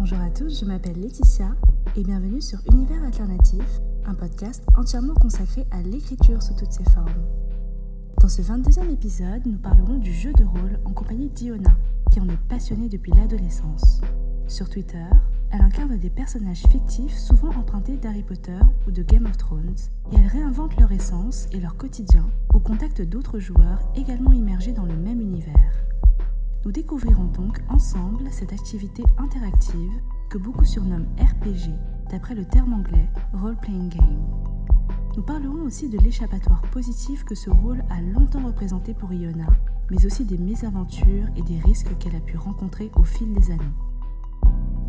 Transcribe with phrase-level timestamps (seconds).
[0.00, 1.56] Bonjour à tous, je m'appelle Laetitia
[1.96, 3.64] et bienvenue sur Univers Alternatif,
[4.06, 7.26] un podcast entièrement consacré à l'écriture sous toutes ses formes.
[8.20, 11.76] Dans ce 22e épisode, nous parlerons du jeu de rôle en compagnie d'Iona,
[12.12, 14.00] qui en est passionnée depuis l'adolescence.
[14.46, 15.04] Sur Twitter,
[15.50, 19.74] elle incarne des personnages fictifs souvent empruntés d'Harry Potter ou de Game of Thrones,
[20.12, 24.86] et elle réinvente leur essence et leur quotidien au contact d'autres joueurs également immergés dans
[24.86, 25.88] le même univers.
[26.68, 29.90] Nous découvrirons donc ensemble cette activité interactive
[30.28, 31.72] que beaucoup surnomment RPG,
[32.10, 34.22] d'après le terme anglais Role Playing Game.
[35.16, 39.46] Nous parlerons aussi de l'échappatoire positif que ce rôle a longtemps représenté pour Iona,
[39.90, 43.74] mais aussi des mésaventures et des risques qu'elle a pu rencontrer au fil des années.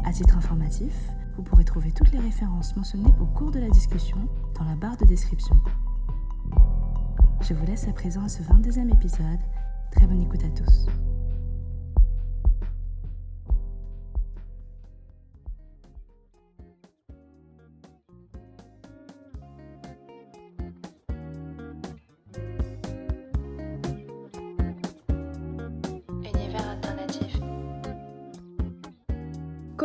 [0.03, 0.93] À titre informatif,
[1.37, 4.17] vous pourrez trouver toutes les références mentionnées au cours de la discussion
[4.59, 5.55] dans la barre de description.
[7.39, 9.39] Je vous laisse à présent à ce 22e épisode.
[9.93, 10.87] Très bonne écoute à tous.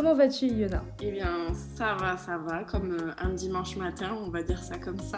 [0.05, 4.28] Comment vas-tu, Yona Eh bien, ça va, ça va, comme euh, un dimanche matin, on
[4.28, 5.16] va dire ça comme ça.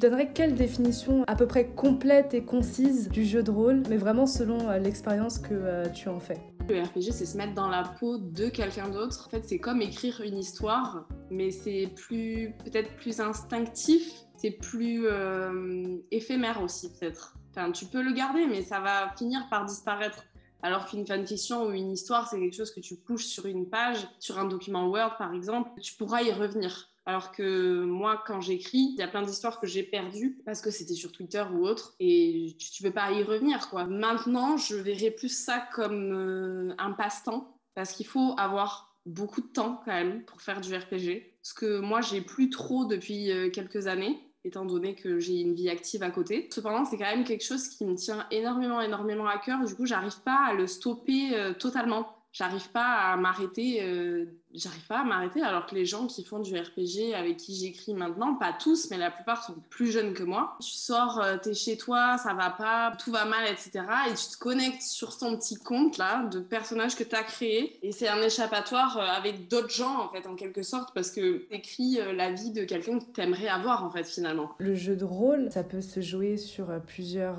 [0.00, 4.26] Donnerais quelle définition à peu près complète et concise du jeu de rôle, mais vraiment
[4.26, 7.82] selon euh, l'expérience que euh, tu en fais Le RPG, c'est se mettre dans la
[7.82, 9.26] peau de quelqu'un d'autre.
[9.26, 15.06] En fait, c'est comme écrire une histoire, mais c'est plus peut-être plus instinctif, c'est plus
[15.06, 17.34] euh, éphémère aussi peut-être.
[17.50, 20.24] Enfin, tu peux le garder, mais ça va finir par disparaître.
[20.62, 24.06] Alors qu'une fanfiction ou une histoire, c'est quelque chose que tu couches sur une page,
[24.18, 26.90] sur un document Word par exemple, tu pourras y revenir.
[27.10, 30.70] Alors que moi, quand j'écris, il y a plein d'histoires que j'ai perdues parce que
[30.70, 33.68] c'était sur Twitter ou autre et tu ne peux pas y revenir.
[33.88, 39.48] Maintenant, je verrais plus ça comme euh, un passe-temps parce qu'il faut avoir beaucoup de
[39.48, 41.34] temps quand même pour faire du RPG.
[41.42, 45.54] Ce que moi, j'ai plus trop depuis euh, quelques années étant donné que j'ai une
[45.54, 46.48] vie active à côté.
[46.52, 49.64] Cependant, c'est quand même quelque chose qui me tient énormément, énormément à cœur.
[49.64, 53.82] Du coup, j'arrive pas à le stopper euh, totalement j'arrive pas à m'arrêter
[54.54, 57.94] j'arrive pas à m'arrêter alors que les gens qui font du RPG avec qui j'écris
[57.94, 60.56] maintenant pas tous mais la plupart sont plus jeunes que moi.
[60.60, 64.34] Tu sors euh, t'es chez toi ça va pas tout va mal etc et tu
[64.34, 68.08] te connectes sur ton petit compte là de personnages que tu as créé et c'est
[68.08, 72.32] un échappatoire euh, avec d'autres gens en fait en quelque sorte parce que t'écris la
[72.32, 74.50] vie de quelqu'un que t'aimerais avoir en fait finalement.
[74.58, 77.38] Le jeu de rôle ça peut se jouer sur plusieurs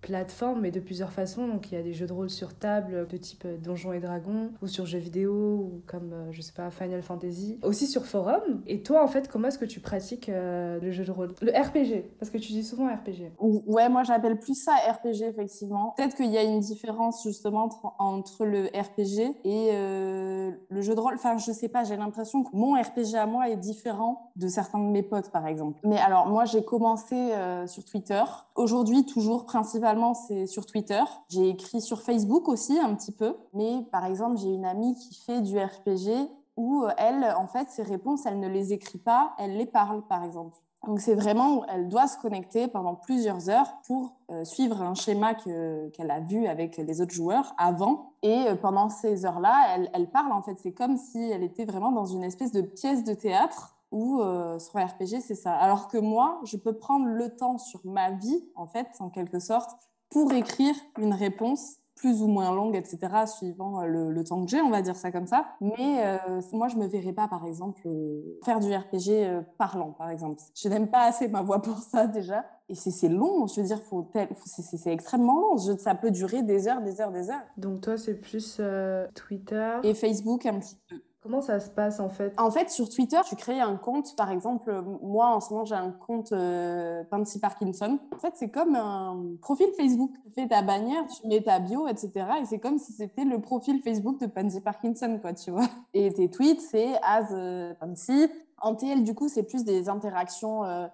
[0.00, 1.46] plateformes mais de plusieurs façons.
[1.46, 4.50] Donc il y a des jeux de rôle sur table de type Donjons et Dragons
[4.62, 8.62] ou sur jeux vidéo ou comme euh, je sais pas Final Fantasy aussi sur forum.
[8.66, 11.34] Et toi en fait comment est-ce que tu pratiques euh, le jeu de rôle?
[11.40, 15.94] Le RPG parce que tu dis souvent RPG ouais moi j'appelle plus ça RPG effectivement.
[15.96, 21.00] Peut-être qu'il y a une différence justement entre, le RPG et euh, le jeu de
[21.00, 21.14] rôle.
[21.14, 24.78] Enfin je sais pas j'ai l'impression que mon RPG à moi est différent de certains
[24.78, 25.80] de mes potes par exemple.
[25.84, 27.32] Mais alors moi j'ai commencé
[27.66, 28.22] sur Twitter.
[28.54, 31.02] Aujourd'hui toujours principalement c'est sur Twitter.
[31.28, 33.36] J'ai écrit sur Facebook aussi un petit peu.
[33.54, 35.87] Mais par exemple, j'ai une amie qui fait du RPG
[36.58, 40.02] où euh, elle, en fait, ses réponses, elle ne les écrit pas, elle les parle,
[40.06, 40.58] par exemple.
[40.86, 44.94] Donc c'est vraiment où elle doit se connecter pendant plusieurs heures pour euh, suivre un
[44.94, 48.12] schéma qu'elle a vu avec les autres joueurs avant.
[48.22, 50.56] Et euh, pendant ces heures-là, elle, parle en fait.
[50.60, 54.20] C'est comme si elle était vraiment dans une espèce de pièce de théâtre où
[54.58, 55.54] sur RPG c'est ça.
[55.54, 59.38] Alors que moi, je peux prendre le temps sur ma vie en fait, en quelque
[59.38, 59.70] sorte,
[60.10, 64.60] pour écrire une réponse plus ou moins longue, etc., suivant euh, le, temps que j'ai,
[64.60, 65.46] on va dire ça comme ça.
[65.60, 70.10] Mais euh, moi, je me verrais pas, par exemple, euh, faire du RPG parlant, par
[70.10, 70.40] exemple.
[70.54, 72.44] Je n'aime pas assez ma voix pour ça déjà.
[72.68, 74.06] Et c'est long, je veux dire, faut
[74.44, 75.56] c'est extrêmement long.
[75.78, 77.42] ça peut durer des heures, des heures, des heures.
[77.56, 78.60] Donc toi, c'est plus
[79.14, 80.96] Twitter Et Facebook un petit peu.
[81.28, 82.32] Comment ça se passe en fait?
[82.38, 84.16] En fait, sur Twitter, tu crées un compte.
[84.16, 87.98] Par exemple, moi en ce moment, j'ai un compte euh, Pansy Parkinson.
[88.14, 90.10] En fait, c'est comme un profil Facebook.
[90.24, 92.12] Tu fais ta bannière, tu mets ta bio, etc.
[92.40, 95.66] Et c'est comme si c'était le profil Facebook de Pansy Parkinson, quoi, tu vois.
[95.92, 98.28] Et tes tweets, c'est as euh, Pansy.
[98.62, 100.86] En TL, du coup, c'est plus des interactions euh,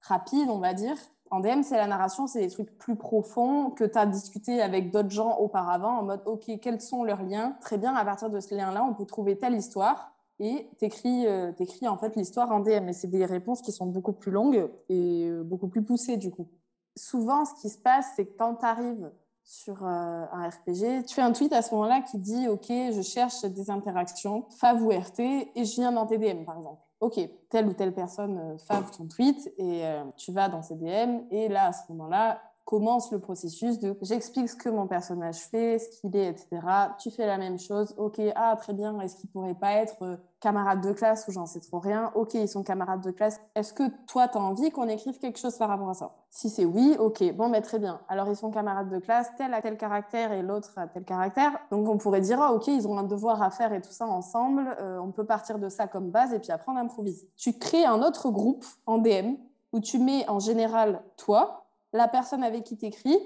[0.00, 0.96] rapides, on va dire.
[1.34, 4.92] En DM, c'est la narration, c'est des trucs plus profonds que tu as discuté avec
[4.92, 7.56] d'autres gens auparavant en mode OK, quels sont leurs liens?
[7.60, 11.50] Très bien, à partir de ce lien-là, on peut trouver telle histoire et t'écris euh,
[11.88, 12.88] en fait l'histoire en DM.
[12.88, 16.30] Et c'est des réponses qui sont beaucoup plus longues et euh, beaucoup plus poussées du
[16.30, 16.46] coup.
[16.96, 19.10] Souvent, ce qui se passe, c'est que quand tu arrives
[19.42, 23.02] sur euh, un RPG, tu fais un tweet à ce moment-là qui dit Ok, je
[23.02, 26.83] cherche des interactions, fav ou RT, et je viens dans tes DM par exemple.
[27.04, 27.20] Ok,
[27.50, 30.74] telle ou telle personne euh, fav ton tweet, et euh, tu vas dans ses
[31.30, 35.78] et là, à ce moment-là, commence le processus de j'explique ce que mon personnage fait,
[35.78, 36.48] ce qu'il est, etc.
[36.98, 37.94] Tu fais la même chose.
[37.98, 41.46] Ok, ah très bien, est-ce qu'il pourrait pas être euh, camarade de classe ou j'en
[41.46, 43.40] sais trop rien Ok, ils sont camarades de classe.
[43.54, 46.12] Est-ce que toi, tu as envie qu'on écrive quelque chose par rapport à ça?
[46.30, 48.00] Si c'est oui, ok, bon, mais très bien.
[48.08, 51.52] Alors ils sont camarades de classe, tel a tel caractère et l'autre a tel caractère.
[51.70, 54.06] Donc on pourrait dire, ah ok, ils ont un devoir à faire et tout ça
[54.06, 54.74] ensemble.
[54.80, 57.26] Euh, on peut partir de ça comme base et puis après on improvise.
[57.36, 59.34] Tu crées un autre groupe en DM
[59.72, 61.63] où tu mets en général toi,
[61.94, 63.16] la personne avec qui tu écris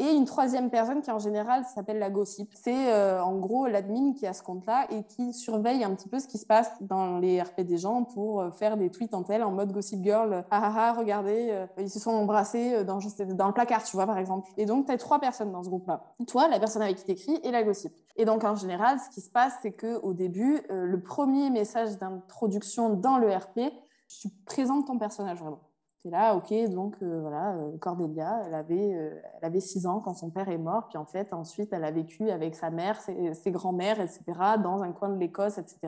[0.00, 2.52] et une troisième personne qui en général s'appelle la gossip.
[2.54, 6.20] C'est euh, en gros l'admin qui a ce compte-là et qui surveille un petit peu
[6.20, 9.24] ce qui se passe dans les RP des gens pour euh, faire des tweets en
[9.24, 10.44] tel en mode gossip girl.
[10.52, 13.00] Ah ah ah, regardez, euh, ils se sont embrassés dans,
[13.34, 14.48] dans le placard, tu vois, par exemple.
[14.56, 16.04] Et donc, tu as trois personnes dans ce groupe-là.
[16.28, 17.92] Toi, la personne avec qui tu écris et la gossip.
[18.14, 22.90] Et donc, en général, ce qui se passe, c'est qu'au début, le premier message d'introduction
[22.90, 23.72] dans le RP,
[24.08, 25.67] tu présentes ton personnage vraiment
[26.04, 30.14] là, ok, donc euh, voilà, euh, Cordélia, elle avait, euh, elle avait 6 ans quand
[30.14, 33.50] son père est mort, puis en fait, ensuite, elle a vécu avec sa mère, ses,
[33.50, 34.22] grands-mères, etc.,
[34.62, 35.78] dans un coin de l'Écosse, etc.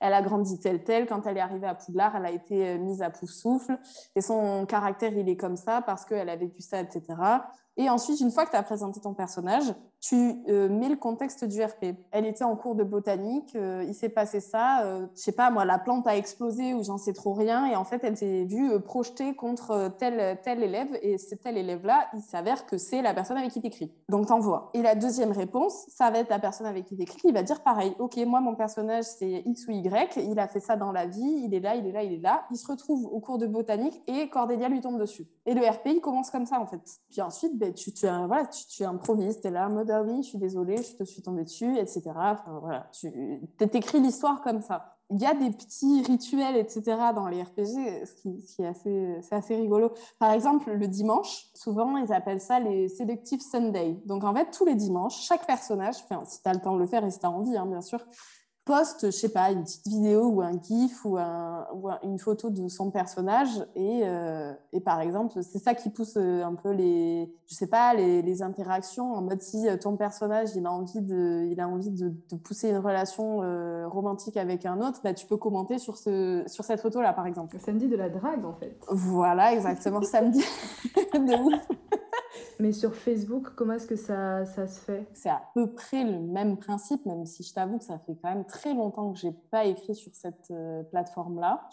[0.00, 1.06] Elle a grandi telle, telle.
[1.06, 3.78] Quand elle est arrivée à Poudlard, elle a été mise à Pouf-Souffle,
[4.14, 7.02] et son caractère, il est comme ça parce qu'elle a vécu ça, etc.
[7.78, 11.44] Et ensuite, une fois que tu as présenté ton personnage, tu euh, mets le contexte
[11.44, 11.96] du RP.
[12.10, 15.50] Elle était en cours de botanique, euh, il s'est passé ça, euh, je sais pas
[15.50, 18.44] moi, la plante a explosé ou j'en sais trop rien, et en fait elle s'est
[18.44, 23.12] vue projetée contre tel, tel élève, et c'est tel élève-là, il s'avère que c'est la
[23.12, 23.92] personne avec qui t'écris.
[24.08, 24.70] Donc t'envoies.
[24.74, 27.62] Et la deuxième réponse, ça va être la personne avec qui t'écris, il va dire
[27.62, 31.06] pareil, ok, moi mon personnage c'est X ou Y, il a fait ça dans la
[31.06, 33.38] vie, il est là, il est là, il est là, il se retrouve au cours
[33.38, 35.26] de botanique et Cordélia lui tombe dessus.
[35.44, 36.80] Et le RP, il commence comme ça en fait.
[37.10, 40.02] Puis ensuite, ben, tu, tu, voilà, tu, tu improvises, tu es là en mode ah
[40.06, 42.02] je suis désolée, je te suis tombée dessus, etc.
[42.60, 43.08] Voilà, tu
[43.72, 44.94] écris l'histoire comme ça.
[45.10, 46.82] Il y a des petits rituels, etc.
[47.14, 49.92] dans les RPG, ce qui, est assez, c'est assez rigolo.
[50.18, 53.96] Par exemple, le dimanche, souvent, ils appellent ça les Selective Sunday.
[54.04, 56.86] Donc, en fait, tous les dimanches, chaque personnage, si tu as le temps de le
[56.86, 58.04] faire et si tu as envie, hein, bien sûr,
[58.68, 61.16] poste, je sais pas, une petite vidéo ou un gif ou,
[62.02, 66.44] une photo de son personnage et, euh, et par exemple, c'est ça qui pousse euh,
[66.44, 70.66] un peu les, je sais pas, les, interactions en mode si euh, ton personnage il
[70.66, 72.12] a envie de, il a envie de,
[72.44, 73.38] pousser une relation
[73.88, 77.26] romantique avec un autre, bah, tu peux commenter sur ce, sur cette photo là par
[77.26, 77.56] exemple.
[77.58, 78.78] Ça me dit de la drague en fait.
[78.90, 80.44] Voilà, exactement, ça me dit
[81.14, 81.68] de ouf.
[82.60, 85.06] Mais sur Facebook, comment est-ce que ça, ça se fait?
[85.14, 88.34] C'est à peu près le même principe, même si je t'avoue que ça fait quand
[88.34, 91.68] même très longtemps que j'ai pas écrit sur cette euh, plateforme-là.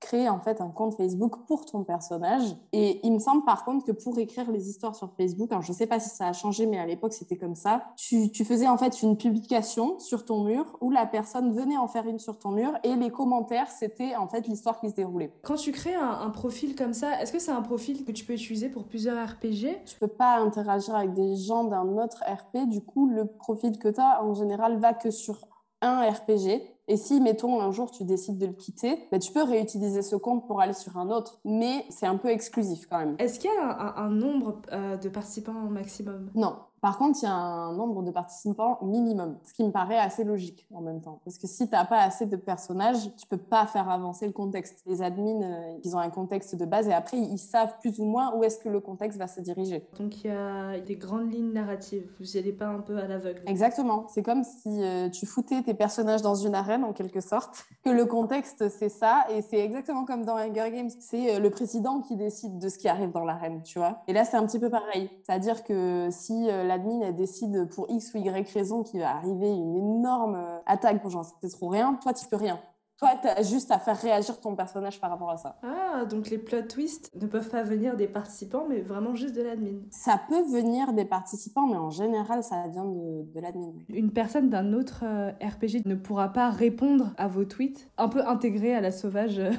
[0.00, 2.56] Crées en fait un compte Facebook pour ton personnage.
[2.72, 5.72] Et il me semble par contre que pour écrire les histoires sur Facebook, alors je
[5.72, 8.68] sais pas si ça a changé, mais à l'époque c'était comme ça, tu, tu, faisais
[8.68, 12.38] en fait une publication sur ton mur où la personne venait en faire une sur
[12.38, 15.32] ton mur et les commentaires c'était en fait l'histoire qui se déroulait.
[15.42, 18.24] Quand tu crées un, un profil comme ça, est-ce que c'est un profil que tu
[18.24, 22.68] peux utiliser pour plusieurs RPG Je peux pas interagir avec des gens d'un autre RP,
[22.68, 25.46] du coup, le profil que tu as, en général, va que sur
[25.82, 26.75] un RPG.
[26.88, 30.16] Et si, mettons, un jour tu décides de le quitter, bah, tu peux réutiliser ce
[30.16, 33.16] compte pour aller sur un autre, mais c'est un peu exclusif quand même.
[33.18, 36.30] Est-ce qu'il y a un, nombre euh, de participants maximum?
[36.34, 39.98] Non, par contre, il y a un nombre de participants minimum, ce qui me paraît
[39.98, 41.20] assez logique en même temps.
[41.24, 44.32] Parce que si tu n'as pas assez de personnages, tu peux pas faire avancer le
[44.32, 44.82] contexte.
[44.86, 48.04] Les admins, euh, ils ont un contexte de base et après, ils savent plus ou
[48.04, 49.86] moins où est-ce que le contexte va se diriger.
[49.98, 52.10] Donc, il y a des grandes lignes narratives.
[52.20, 53.42] Vous n'y allez pas un peu à l'aveugle.
[53.46, 54.06] Exactement.
[54.08, 57.90] C'est comme si euh, tu foutais tes personnages dans une arène, en quelque sorte, que
[57.90, 59.24] le contexte, c'est ça.
[59.30, 60.90] Et c'est exactement comme dans Hunger Games.
[61.00, 64.02] C'est euh, le président qui décide de ce qui arrive dans l'arène, tu vois.
[64.08, 65.10] Et là, c'est un petit peu pareil.
[65.24, 69.48] C'est-à-dire que si la admin elle décide pour X ou Y raison qu'il va arriver
[69.48, 72.60] une énorme attaque pour j'en sais trop rien, toi tu peux rien.
[72.98, 75.56] Toi, tu as juste à faire réagir ton personnage par rapport à ça.
[75.62, 79.42] Ah, donc les plot twists ne peuvent pas venir des participants, mais vraiment juste de
[79.42, 79.80] l'admin.
[79.90, 83.74] Ça peut venir des participants, mais en général, ça vient de, de l'admin.
[83.90, 88.26] Une personne d'un autre euh, RPG ne pourra pas répondre à vos tweets, un peu
[88.26, 89.50] intégrer à la sauvage euh,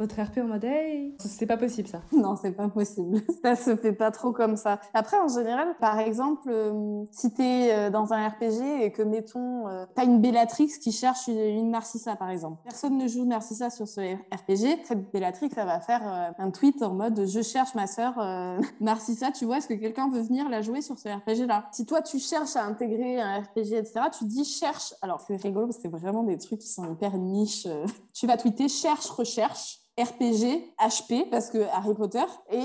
[0.00, 2.00] votre RP en mode hey, c'est pas possible ça.
[2.12, 3.20] Non, c'est pas possible.
[3.44, 4.80] Ça se fait pas trop comme ça.
[4.94, 9.64] Après, en général, par exemple, euh, si tu es dans un RPG et que, mettons,
[9.94, 13.68] tu as une Bellatrix qui cherche une, une Narcissa, par exemple personne ne joue Narcissa
[13.68, 17.86] sur ce RPG, Bellatrix, ça va faire euh, un tweet en mode je cherche ma
[17.86, 21.68] sœur euh, Narcissa, tu vois, est-ce que quelqu'un veut venir la jouer sur ce RPG-là
[21.72, 24.94] Si toi tu cherches à intégrer un RPG, etc., tu dis cherche.
[25.02, 27.66] Alors c'est rigolo, c'est vraiment des trucs qui sont hyper niches.
[27.66, 27.84] Euh.
[28.14, 32.24] tu vas tweeter cherche, recherche RPG, HP, parce que Harry Potter.
[32.50, 32.64] Et,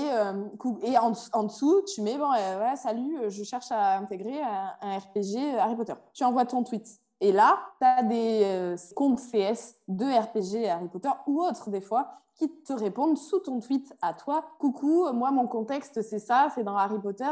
[0.82, 1.10] et en,
[1.42, 2.30] dessous, tu mets, bon,
[2.76, 5.92] salut, je cherche à intégrer un RPG Harry Potter.
[6.14, 6.98] Tu envoies ton tweet.
[7.20, 11.80] Et là, tu as des euh, comptes CS de RPG Harry Potter ou autres des
[11.80, 14.44] fois qui te répondent sous ton tweet à toi.
[14.58, 17.24] Coucou, moi mon contexte c'est ça, c'est dans Harry Potter,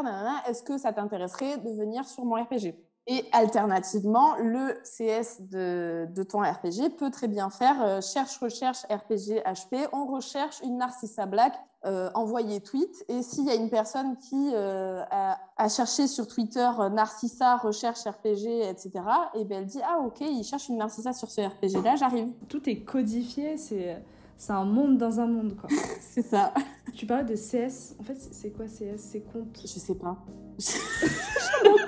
[0.48, 2.74] est-ce que ça t'intéresserait de venir sur mon RPG
[3.06, 9.42] et alternativement, le CS de, ton RPG peut très bien faire euh, cherche, recherche, RPG,
[9.44, 9.88] HP.
[9.92, 11.52] On recherche une Narcissa Black,
[11.84, 13.04] euh, envoyer tweet.
[13.08, 18.70] Et s'il y a une personne qui euh, a, cherché sur Twitter Narcissa, recherche RPG,
[18.70, 18.90] etc.,
[19.34, 22.32] et bien elle dit Ah, ok, il cherche une Narcissa sur ce RPG-là, j'arrive.
[22.48, 24.02] Tout est codifié, c'est.
[24.36, 25.70] C'est un monde dans un monde, quoi.
[26.00, 26.52] c'est ça.
[26.92, 27.94] Tu parlais de CS.
[28.00, 30.16] En fait, c'est quoi CS C'est compte Je sais pas.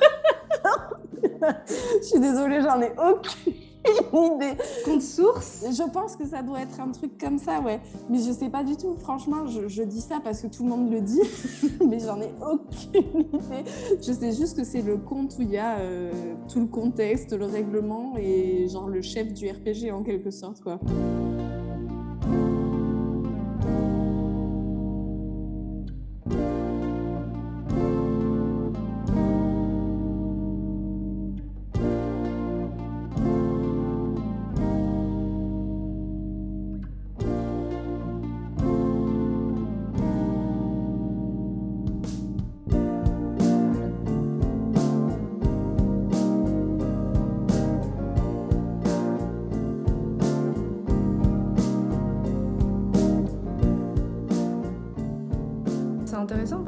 [2.00, 3.52] je suis désolée, j'en ai aucune
[4.36, 4.56] idée.
[4.84, 7.80] Compte source Je pense que ça doit être un truc comme ça, ouais.
[8.08, 8.96] Mais je sais pas du tout.
[8.98, 11.20] Franchement, je, dis ça parce que tout le monde le dit,
[11.86, 13.64] mais j'en ai aucune idée.
[14.00, 16.12] Je sais juste que c'est le compte où il y a euh,
[16.48, 20.80] tout le contexte, le règlement et genre le chef du RPG en quelque sorte, quoi.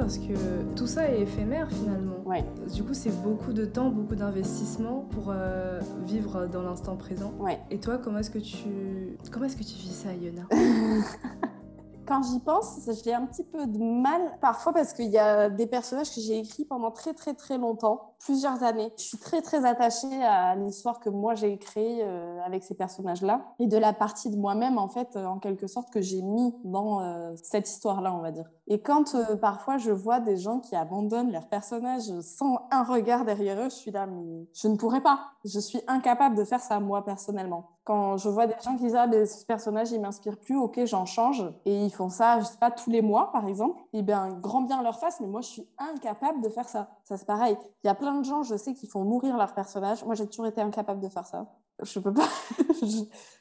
[0.09, 2.23] Parce que tout ça est éphémère finalement.
[2.25, 2.43] Ouais.
[2.73, 7.35] Du coup, c'est beaucoup de temps, beaucoup d'investissement pour euh, vivre dans l'instant présent.
[7.39, 7.61] Ouais.
[7.71, 10.47] Et toi, comment est-ce que tu comment est-ce que tu vis ça, Yona?
[12.07, 15.67] Quand j'y pense, j'ai un petit peu de mal parfois parce qu'il y a des
[15.67, 18.93] personnages que j'ai écrits pendant très très très longtemps, plusieurs années.
[18.97, 23.43] Je suis très très attachée à l'histoire que moi j'ai créée euh, avec ces personnages-là
[23.59, 27.01] et de la partie de moi-même en fait, en quelque sorte, que j'ai mis dans
[27.01, 28.51] euh, cette histoire-là, on va dire.
[28.67, 33.25] Et quand euh, parfois je vois des gens qui abandonnent leurs personnages sans un regard
[33.25, 35.21] derrière eux, je suis là, mais je ne pourrais pas.
[35.45, 37.71] Je suis incapable de faire ça moi personnellement.
[37.85, 41.07] Quand je vois des gens qui disent ah, ce personnage il m'inspire plus, ok j'en
[41.07, 44.29] change et ils font ça, je sais pas tous les mois par exemple, eh bien
[44.31, 46.91] grand bien leur face, mais moi je suis incapable de faire ça.
[47.05, 47.57] Ça c'est pareil.
[47.85, 50.05] Il y a plein de gens, je sais, qui font mourir leur personnage.
[50.05, 51.47] Moi j'ai toujours été incapable de faire ça.
[51.83, 52.29] Je peux pas.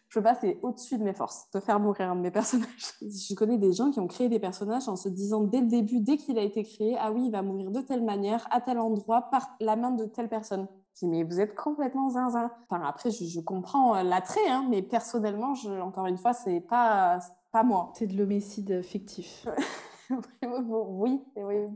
[0.10, 2.68] je veux pas, c'est au-dessus de mes forces de faire mourir un de mes personnages.
[3.02, 6.00] Je connais des gens qui ont créé des personnages en se disant dès le début,
[6.00, 8.80] dès qu'il a été créé, ah oui, il va mourir de telle manière, à tel
[8.80, 10.68] endroit, par la main de telle personne.
[10.94, 12.50] Je dis, mais vous êtes complètement zinzin.
[12.70, 17.20] Enfin, après, je, comprends euh, l'attrait, hein, mais personnellement, je, encore une fois, c'est pas,
[17.52, 17.92] pas moi.
[17.96, 19.46] C'est de l'homicide fictif.
[20.42, 21.22] oui,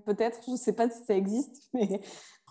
[0.05, 0.39] peut-être.
[0.47, 2.01] Je sais pas si ça existe, mais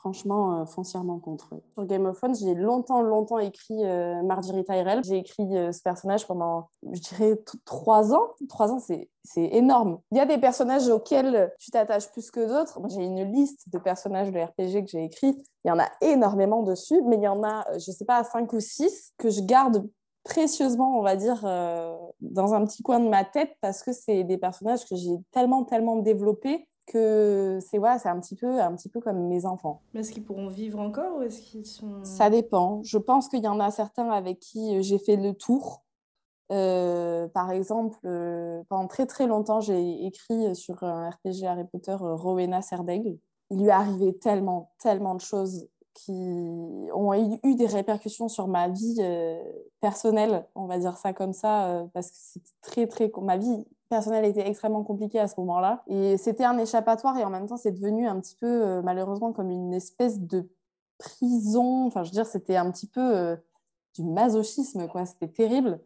[0.01, 1.61] franchement, euh, foncièrement contre.
[1.75, 5.03] Sur Game of Thrones, j'ai longtemps, longtemps écrit euh, Marjorie Tyrell.
[5.05, 8.31] J'ai écrit euh, ce personnage pendant, je dirais, trois ans.
[8.49, 10.01] Trois ans, c'est énorme.
[10.11, 12.81] Il y a des personnages auxquels tu t'attaches plus que d'autres.
[12.89, 15.37] J'ai une liste de personnages de RPG que j'ai écrit.
[15.65, 18.25] Il y en a énormément dessus, mais il y en a, je ne sais pas,
[18.25, 19.87] cinq ou six que je garde
[20.25, 21.43] précieusement, on va dire,
[22.21, 25.65] dans un petit coin de ma tête parce que c'est des personnages que j'ai tellement,
[25.65, 29.83] tellement développés que c'est ouais, c'est un petit peu un petit peu comme mes enfants.
[29.95, 32.83] Mais est-ce qu'ils pourront vivre encore ou est-ce qu'ils sont Ça dépend.
[32.83, 35.85] Je pense qu'il y en a certains avec qui euh, j'ai fait le tour.
[36.51, 41.97] Euh, par exemple, euh, pendant très très longtemps, j'ai écrit sur un RPG Harry Potter
[41.99, 43.19] Rowena Serdaigle.
[43.51, 48.69] Il lui est arrivé tellement tellement de choses qui ont eu des répercussions sur ma
[48.69, 48.99] vie
[49.81, 54.25] personnelle, on va dire ça comme ça, parce que c'était très très ma vie personnel
[54.25, 55.83] était extrêmement compliqué à ce moment-là.
[55.89, 59.33] Et c'était un échappatoire et en même temps, c'est devenu un petit peu, euh, malheureusement,
[59.33, 60.49] comme une espèce de
[60.97, 61.87] prison.
[61.87, 63.37] Enfin, je veux dire, c'était un petit peu euh,
[63.95, 65.05] du masochisme, quoi.
[65.05, 65.81] C'était terrible.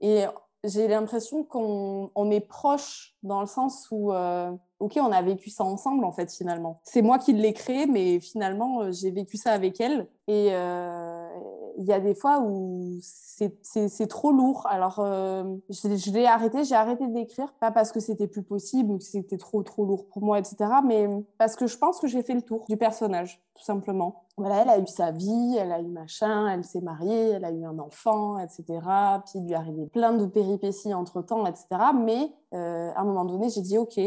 [0.00, 0.24] Et
[0.64, 4.50] j'ai l'impression qu'on est proche dans le sens où, euh,
[4.82, 6.80] ok, on a vécu ça ensemble, en fait, finalement.
[6.84, 10.08] C'est moi qui l'ai créé, mais finalement, j'ai vécu ça avec elle.
[10.28, 10.52] Et
[11.78, 14.66] il y a des fois où c'est trop lourd.
[14.68, 18.98] Alors, euh, je, l'ai arrêté, j'ai arrêté d'écrire, pas parce que c'était plus possible ou
[18.98, 21.08] que c'était trop, trop lourd pour moi, etc., mais
[21.38, 24.24] parce que je pense que j'ai fait le tour du personnage, tout simplement.
[24.36, 27.50] Voilà, elle a eu sa vie, elle a eu machin, elle s'est mariée, elle a
[27.50, 28.64] eu un enfant, etc.,
[29.24, 33.24] puis il lui est arrivé plein de péripéties entre-temps, etc., mais euh, à un moment
[33.24, 33.98] donné, j'ai dit, OK,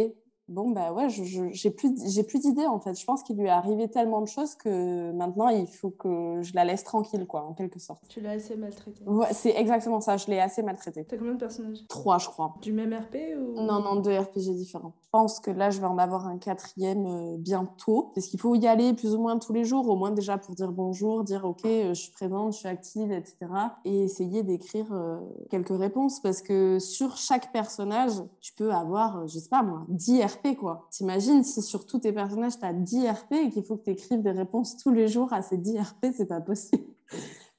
[0.48, 3.00] bon, bah ouais, j'ai plus, j'ai plus d'idées en fait.
[3.00, 6.54] Je pense qu'il lui est arrivé tellement de choses que maintenant il faut que je
[6.54, 8.04] la laisse tranquille, quoi, en quelque sorte.
[8.10, 9.04] Tu l'as assez maltraitée.
[9.06, 11.06] Ouais, c'est exactement ça, je l'ai assez maltraitée.
[11.06, 11.86] T'as combien de personnages?
[11.88, 12.56] Trois, je crois.
[12.62, 13.62] Du même RP ou?
[13.62, 14.94] Non, non, deux RPG différents.
[15.02, 18.12] Je pense que là, je vais en avoir un quatrième euh, bientôt.
[18.14, 20.56] Parce qu'il faut y aller plus ou moins tous les jours, au moins déjà pour
[20.56, 23.38] dire bonjour, dire ok, euh, je suis présente, je suis active, etc.
[23.86, 28.12] Et essayer d'écrire euh, quelques réponses parce que sur chaque personnage,
[28.42, 30.35] tu peux avoir, je sais pas moi, 10 RP
[30.92, 33.92] T'imagines si sur tous tes personnages, tu as 10 RP et qu'il faut que tu
[33.92, 36.84] écrives des réponses tous les jours à ces 10 RP, c'est pas possible.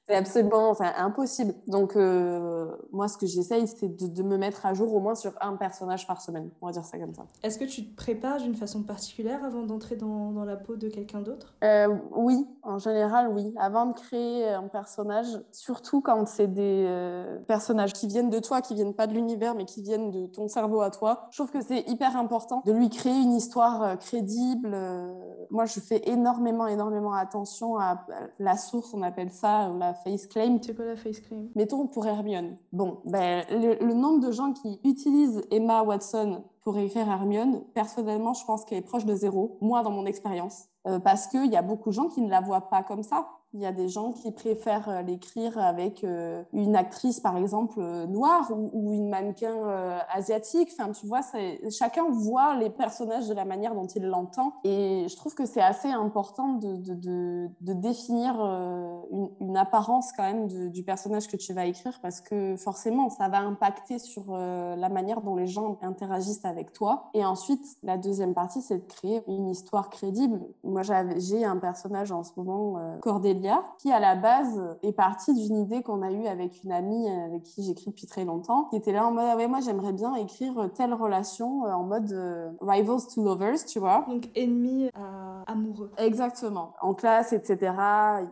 [0.07, 1.53] C'est absolument enfin, impossible.
[1.67, 5.33] Donc, euh, moi, ce que j'essaye, c'est de, me mettre à jour au moins sur
[5.41, 6.49] un personnage par semaine.
[6.61, 7.25] On va dire ça comme ça.
[7.43, 10.87] Est-ce que tu te prépares d'une façon particulière avant d'entrer dans, dans, la peau de
[10.87, 11.55] quelqu'un d'autre?
[11.63, 13.53] Euh, Oui, en général, oui.
[13.57, 18.61] Avant de créer un personnage, surtout quand c'est des euh, personnages qui viennent de toi,
[18.61, 21.51] qui viennent pas de l'univers, mais qui viennent de ton cerveau à toi, je trouve
[21.51, 24.75] que c'est hyper important de lui créer une histoire crédible.
[25.49, 28.05] moi, je fais énormément, énormément attention à
[28.39, 30.57] la source, on appelle ça, la face claim.
[30.61, 32.57] C'est quoi la face claim Mettons pour Hermione.
[32.71, 38.45] Bon, ben, le, nombre de gens qui utilisent Emma Watson pour écrire Hermione, personnellement, je
[38.45, 40.65] pense qu'elle est proche de zéro, moi dans mon expérience.
[40.87, 43.27] Euh, parce qu'il y a beaucoup de gens qui ne la voient pas comme ça.
[43.53, 47.79] Il y a des gens qui préfèrent euh, l'écrire avec euh, une actrice, par exemple,
[47.79, 49.55] euh, noire ou, une mannequin
[50.13, 50.69] asiatique.
[50.77, 51.21] Enfin, tu vois,
[51.69, 54.53] chacun voit les personnages de la manière dont il l'entend.
[54.63, 58.33] Et je trouve que c'est assez important de, de, de, définir
[59.11, 63.29] une, une, apparence quand même du personnage que tu vas écrire parce que forcément, ça
[63.29, 67.09] va impacter sur la manière dont les gens interagissent avec toi.
[67.13, 70.41] Et ensuite, la deuxième partie, c'est de créer une histoire crédible.
[70.63, 73.36] Moi, j'ai un personnage en ce moment, Cordélia
[73.79, 77.43] qui à la base est partie d'une idée qu'on a eue avec une amie avec
[77.43, 80.15] qui j'écris depuis très longtemps, qui était là en mode ah ouais moi j'aimerais bien
[80.15, 84.05] écrire telle relation euh, en mode euh, rivals to lovers, tu vois.
[84.07, 85.91] Donc ennemi à amoureux.
[85.97, 86.73] Exactement.
[86.81, 87.73] En classe, etc.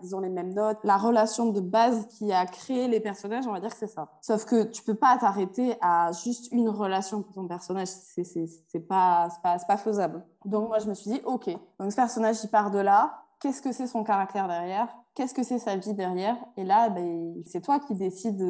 [0.04, 0.78] Ils ont les mêmes notes.
[0.84, 4.10] La relation de base qui a créé les personnages, on va dire que c'est ça.
[4.22, 7.88] Sauf que tu peux pas t'arrêter à juste une relation pour ton personnage.
[7.88, 10.24] C'est pas, pas, pas faisable.
[10.46, 11.50] Donc moi je me suis dit ok.
[11.80, 15.05] Donc ce personnage il part de là qu'est-ce que c'est son caractère derrière?
[15.16, 16.36] Qu'est-ce que c'est sa vie derrière?
[16.58, 18.44] Et là, ben, c'est toi qui décides.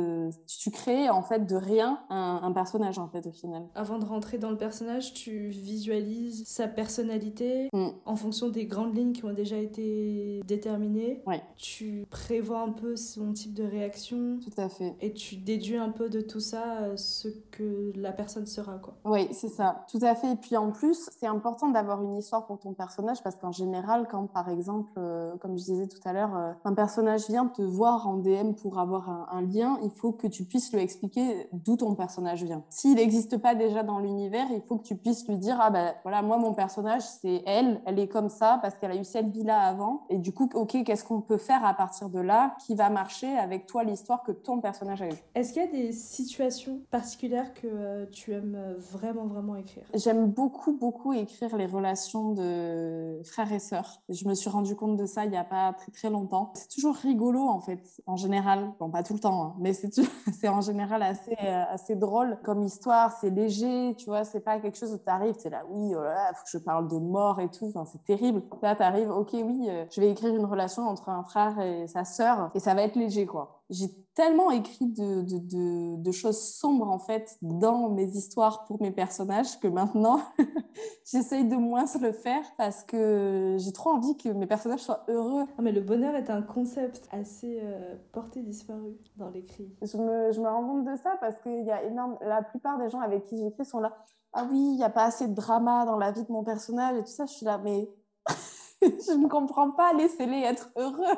[0.47, 3.63] Tu crées en fait de rien un, personnage en fait au final.
[3.75, 7.87] Avant de rentrer dans le personnage, tu visualises sa personnalité mm.
[8.05, 11.21] en fonction des grandes lignes qui ont déjà été déterminées.
[11.27, 11.41] Ouais.
[11.57, 14.39] Tu prévois un peu son type de réaction.
[14.41, 14.95] Tout à fait.
[15.01, 18.95] Et tu déduis un peu de tout ça euh, ce que la personne sera quoi.
[19.05, 19.85] Oui, c'est ça.
[19.91, 20.31] Tout à fait.
[20.31, 24.07] Et puis en plus, c'est important d'avoir une histoire pour ton personnage parce qu'en général,
[24.09, 27.61] quand par exemple, euh, comme je disais tout à l'heure, euh, un personnage vient te
[27.61, 31.77] voir en DM pour avoir un, lien, il faut que tu puisses lui expliquer d'où
[31.77, 32.63] ton personnage vient.
[32.69, 35.93] S'il n'existe pas déjà dans l'univers, il faut que tu puisses lui dire ah ben
[36.03, 39.29] voilà moi mon personnage c'est elle, elle est comme ça parce qu'elle a eu cette
[39.29, 42.55] vie là avant et du coup ok qu'est-ce qu'on peut faire à partir de là
[42.65, 45.15] qui va marcher avec toi l'histoire que ton personnage a eu.
[45.35, 49.83] Est-ce qu'il y a des situations particulières que euh, tu aimes vraiment vraiment écrire?
[49.93, 54.01] J'aime beaucoup beaucoup écrire les relations de frères et sœurs.
[54.09, 56.69] Je me suis rendu compte de ça il y a pas très très longtemps c'est
[56.69, 58.71] toujours rigolo en fait, en général.
[58.79, 59.73] Bon, pas tout le temps, hein, mais
[60.33, 63.11] c'est en général assez, euh, assez drôle comme histoire.
[63.19, 66.03] C'est léger, tu vois, c'est pas quelque chose où tu arrives, c'est là, oui, oh
[66.03, 67.71] là, faut que je parle de mort et tout.
[67.85, 68.43] C'est terrible.
[68.61, 71.87] Là, tu arrives, ok, oui, euh, je vais écrire une relation entre un frère et
[71.87, 76.39] sa sœur et ça va être léger, quoi j'ai tellement écrit de, de, de, choses
[76.39, 80.19] sombres en fait dans mes histoires pour mes personnages que maintenant
[81.05, 85.45] j'essaye de moins le faire parce que j'ai trop envie que mes personnages soient heureux.
[85.57, 89.73] Ah, mais le bonheur est un concept assez euh, porté disparu dans l'écrit.
[89.81, 92.17] Je me, je me rends compte de ça parce que y a énorme...
[92.21, 93.97] la plupart des gens avec qui j'écris sont là.
[94.33, 96.97] Ah oui, il n'y a pas assez de drama dans la vie de mon personnage
[96.97, 97.25] et tout ça.
[97.25, 97.89] Je suis là, mais
[98.81, 101.17] je ne comprends pas, laissez-les être heureux.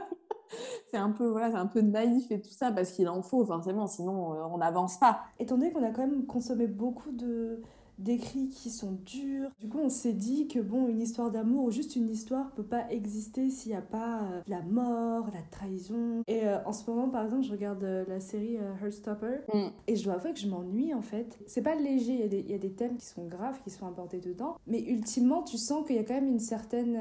[0.91, 3.45] c'est un peu voilà, c'est un peu naïf et tout ça parce qu'il en faut
[3.45, 5.21] forcément, sinon euh, on n'avance pas.
[5.39, 7.61] Étant donné qu'on a quand même consommé beaucoup de
[7.99, 9.49] d'écrits qui sont durs.
[9.59, 12.63] Du coup, on s'est dit que bon, une histoire d'amour ou juste une histoire peut
[12.63, 16.23] pas exister s'il n'y a pas euh, la mort, la trahison.
[16.27, 19.67] Et euh, en ce moment, par exemple, je regarde euh, la série Heartstopper mm.
[19.87, 21.39] et je dois avouer que je m'ennuie en fait.
[21.47, 24.19] C'est pas léger, il y, y, a des thèmes qui sont graves, qui sont abordés
[24.19, 26.99] dedans, mais ultimement, tu sens qu'il y a quand même une certaine,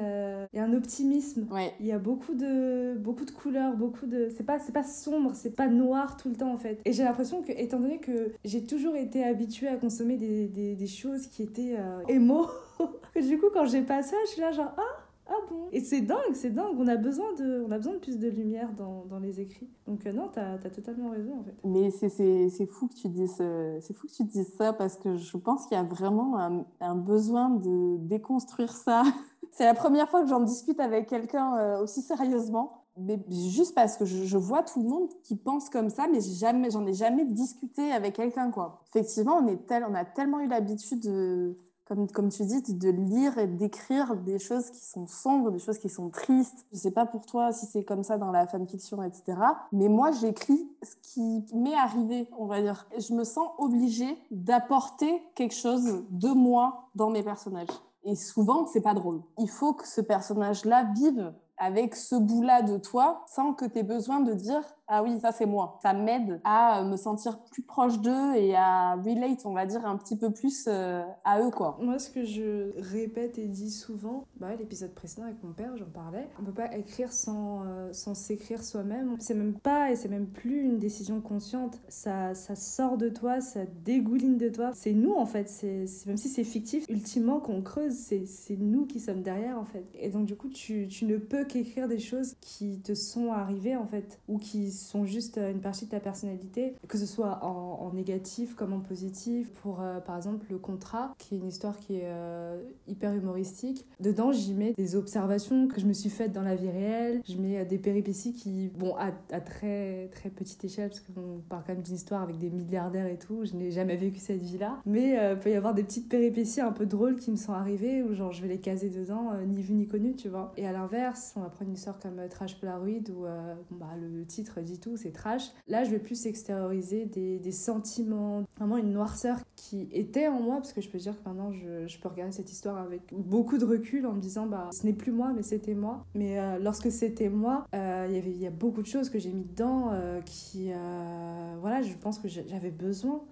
[0.52, 1.46] il y a un optimisme.
[1.80, 5.32] Il y a beaucoup de, beaucoup de couleurs, beaucoup de, c'est pas, c'est pas sombre,
[5.34, 6.80] c'est pas noir tout le temps en fait.
[6.84, 10.74] Et j'ai l'impression que, étant donné que j'ai toujours été habituée à consommer des, des,
[10.74, 12.46] des choses qui étaient euh, émo.
[13.16, 14.82] du coup, quand j'ai pas ça, je suis là genre, ah,
[15.28, 16.76] ah bon Et c'est dingue, c'est dingue.
[16.78, 19.68] On a besoin de, on a besoin de plus de lumière dans, dans les écrits.
[19.86, 21.54] Donc euh, non, t'as as totalement raison en fait.
[21.64, 23.42] Mais c'est fou que tu dises,
[23.80, 26.64] c'est fou que tu dises ça parce que je pense qu'il y a vraiment un,
[26.80, 29.02] un, besoin de déconstruire ça.
[29.56, 32.85] c'est la première fois que j'en discute avec quelqu'un euh, aussi sérieusement.
[32.98, 36.70] Mais juste parce que je, vois tout le monde qui pense comme ça, mais jamais,
[36.70, 38.82] j'en ai jamais discuté avec quelqu'un quoi.
[38.88, 42.90] Effectivement, on est tel, on a tellement eu l'habitude de comme, comme tu dis, de
[42.90, 46.66] lire et d'écrire des choses qui sont sombres, des choses qui sont tristes.
[46.72, 49.38] Je sais pas pour toi si c'est comme ça dans la fanfiction, etc.
[49.70, 52.88] Mais moi, j'écris ce qui m'est arrivé, on va dire.
[52.98, 57.68] Je me sens obligée d'apporter quelque chose de moi dans mes personnages.
[58.02, 59.22] Et souvent, c'est pas drôle.
[59.38, 63.82] Il faut que ce personnage-là vive avec ce bout-là de toi sans que tu aies
[63.82, 65.78] besoin de dire ah oui, ça c'est moi.
[65.82, 69.96] Ça m'aide à me sentir plus proche d'eux et à relate, on va dire, un
[69.96, 71.76] petit peu plus euh, à eux, quoi.
[71.80, 75.86] Moi, ce que je répète et dis souvent, bah, l'épisode précédent avec mon père, j'en
[75.86, 79.16] parlais, on peut pas écrire sans euh, sans s'écrire soi-même.
[79.18, 81.80] C'est même pas et c'est même plus une décision consciente.
[81.88, 84.70] Ça, ça sort de toi, ça dégouline de toi.
[84.74, 85.48] C'est nous, en fait.
[85.48, 89.84] C'est même si c'est fictif, ultimement qu'on creuse, c'est nous qui sommes derrière, en fait.
[89.94, 93.76] Et donc, du coup, tu, tu ne peux qu'écrire des choses qui te sont arrivées,
[93.76, 97.44] en fait, ou qui sont juste euh, une partie de ta personnalité, que ce soit
[97.44, 99.50] en, négatif comme en positif.
[99.62, 103.86] Pour euh, par exemple le contrat, qui est une histoire qui est euh, hyper humoristique.
[104.00, 107.22] Dedans, j'y mets des observations que je me suis faites dans la vie réelle.
[107.28, 111.74] Je mets des péripéties qui, bon, à, très très petite échelle, parce qu'on parle quand
[111.74, 113.44] même d'une histoire avec des milliardaires et tout.
[113.44, 116.72] Je n'ai jamais vécu cette vie-là, mais il peut y avoir des petites péripéties un
[116.72, 119.74] peu drôles qui me sont arrivées où genre je vais les caser dedans, ni vu
[119.74, 120.52] ni connu, tu vois.
[120.56, 123.24] Et à l'inverse, on va prendre une histoire comme Trash Polaroid où
[123.70, 125.50] bah, le titre dit tout, c'est trash.
[125.68, 130.56] Là, je vais plus extérioriser des, des, sentiments, vraiment une noirceur qui était en moi,
[130.56, 133.58] parce que je peux dire que maintenant, je, je peux regarder cette histoire avec beaucoup
[133.58, 136.04] de recul en me disant, bah, ce n'est plus moi, mais c'était moi.
[136.14, 139.32] Mais euh, lorsque c'était moi, euh, y il y a beaucoup de choses que j'ai
[139.32, 143.22] mis dedans euh, qui, euh, voilà, je pense que j'avais besoin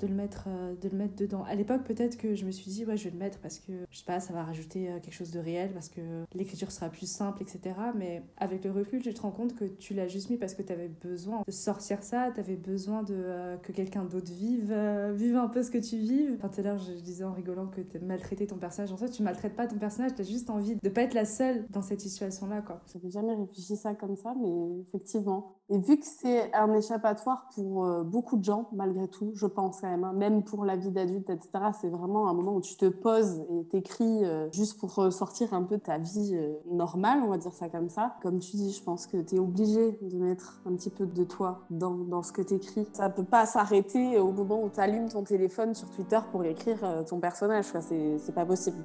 [0.00, 1.44] de le mettre euh, de le mettre dedans.
[1.44, 3.72] À l'époque peut-être que je me suis dit ouais je vais le mettre parce que
[3.90, 6.00] je sais pas ça va rajouter euh, quelque chose de réel parce que
[6.34, 9.94] l'écriture sera plus simple etc mais avec le recul tu te rends compte que tu
[9.94, 13.14] l'as juste mis parce que tu avais besoin de sortir ça tu avais besoin de
[13.14, 14.74] euh, que quelqu'un d'autre vive
[15.12, 16.34] vive un peu ce que tu vives.
[16.36, 18.92] Enfin tout à l'heure je, disais en rigolant que tu maltraité ton personnage.
[18.92, 21.24] En soi tu maltraites pas ton personnage tu as juste envie de pas être la
[21.24, 22.82] seule dans cette situation là quoi.
[22.92, 28.04] J'avais jamais réfléchi ça comme ça mais effectivement et vu que c'est un échappatoire pour
[28.04, 30.12] beaucoup de gens malgré tout je pense Hein.
[30.12, 31.50] même, pour la vie d'adulte, etc.
[31.80, 35.62] C'est vraiment un moment où tu te poses et t'écris euh, juste pour sortir un
[35.62, 38.16] peu ta vie euh, normale, on va dire ça comme ça.
[38.22, 41.24] Comme tu dis, je pense que tu es obligé de mettre un petit peu de
[41.24, 42.86] toi dans, ce que tu écris.
[42.92, 46.78] Ça peut pas s'arrêter au moment où tu allumes ton téléphone sur Twitter pour écrire
[46.82, 47.66] euh, ton personnage.
[47.80, 48.84] C'est pas possible.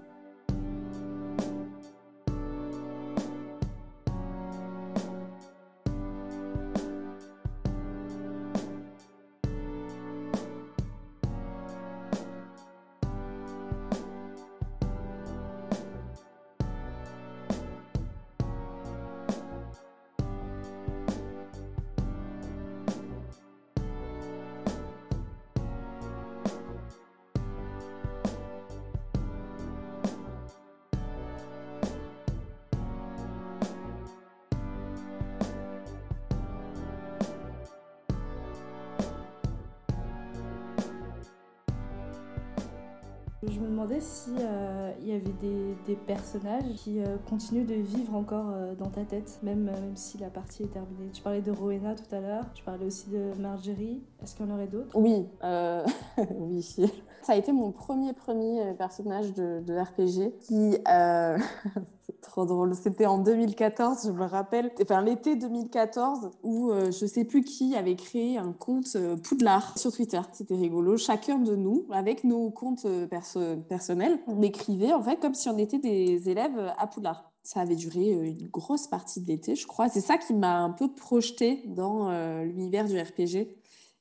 [45.89, 50.17] Des, personnages qui euh, continuent de vivre encore euh, dans ta tête, même, même si
[50.17, 51.09] la partie est terminée.
[51.13, 54.01] Tu parlais de Rowena tout à l'heure, tu parlais aussi de Marjorie.
[54.21, 54.95] Est-ce qu'il y en aurait d'autres?
[54.95, 55.25] Oui,
[56.35, 56.91] oui.
[57.23, 60.77] Ça a été mon premier premier personnage de, de RPG qui
[62.21, 62.75] trop drôle.
[62.75, 67.75] C'était en 2014, je me rappelle, enfin l'été 2014, où euh, je sais plus qui
[67.75, 70.21] avait créé un compte euh, Poudlard sur Twitter.
[70.33, 70.97] C'était rigolo.
[70.97, 75.57] Chacun de nous, avec nos comptes euh, personnels, on écrivait en fait comme si on
[75.57, 77.31] était des élèves à Poudlard.
[77.43, 79.89] Ça avait duré une grosse partie de l'été, je crois.
[79.89, 82.11] C'est ça qui m'a un peu projeté dans
[82.43, 83.47] l'univers du RPG.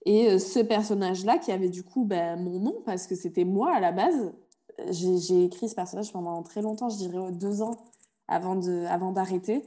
[0.06, 3.80] Et ce personnage-là, qui avait du coup ben, mon nom, parce que c'était moi à
[3.80, 4.32] la base,
[4.90, 7.76] j'ai écrit ce personnage pendant très longtemps, je dirais deux ans
[8.28, 9.64] avant de avant d'arrêter.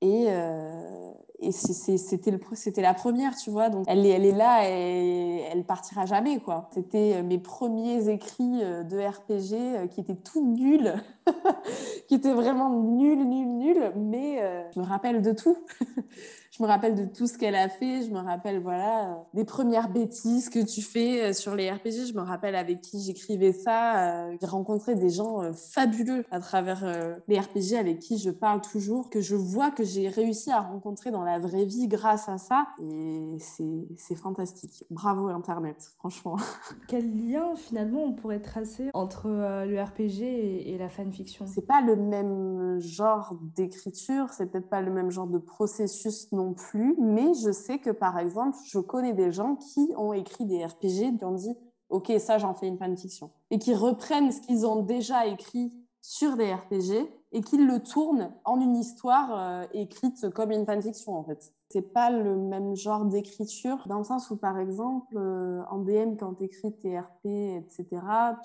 [0.00, 3.70] Et, euh, et c'était la première tu vois.
[3.70, 6.68] Donc elle elle est là et elle partira jamais quoi.
[6.72, 10.94] C'était mes premiers écrits euh, de RPG euh, qui étaient tout nuls
[12.08, 15.56] qui était vraiment nulle, nulle, nulle, mais euh, je me rappelle de tout.
[16.56, 18.02] je me rappelle de tout ce qu'elle a fait.
[18.02, 22.06] Je me rappelle, voilà, euh, des premières bêtises que tu fais euh, sur les RPG.
[22.08, 24.30] Je me rappelle avec qui j'écrivais ça.
[24.40, 26.84] J'ai rencontré des gens fabuleux à travers
[27.28, 31.10] les RPG avec qui je parle toujours, que je vois que j'ai réussi à rencontrer
[31.10, 32.66] dans la vraie vie grâce à ça.
[32.80, 34.84] Et c'est fantastique.
[34.90, 36.36] Bravo Internet, franchement.
[36.88, 41.46] Quel lien finalement on pourrait tracer entre le RPG et, et la fanfiction?
[41.46, 46.43] C'est pas le même genre d'écriture, c'est peut-être pas le même genre de processus non
[46.52, 50.64] plus, mais je sais que par exemple, je connais des gens qui ont écrit des
[50.64, 51.56] RPG, qui ont dit
[51.88, 56.36] Ok, ça j'en fais une fanfiction, et qui reprennent ce qu'ils ont déjà écrit sur
[56.36, 61.24] des RPG et qu'ils le tournent en une histoire euh, écrite comme une fanfiction en
[61.24, 65.78] fait c'est pas le même genre d'écriture, dans le sens où, par exemple, euh, en
[65.78, 67.86] DM, quand tu écris tes RP, etc.,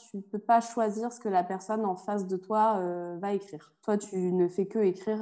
[0.09, 3.71] tu peux pas choisir ce que la personne en face de toi euh, va écrire.
[3.83, 5.19] Toi, tu ne fais que écrire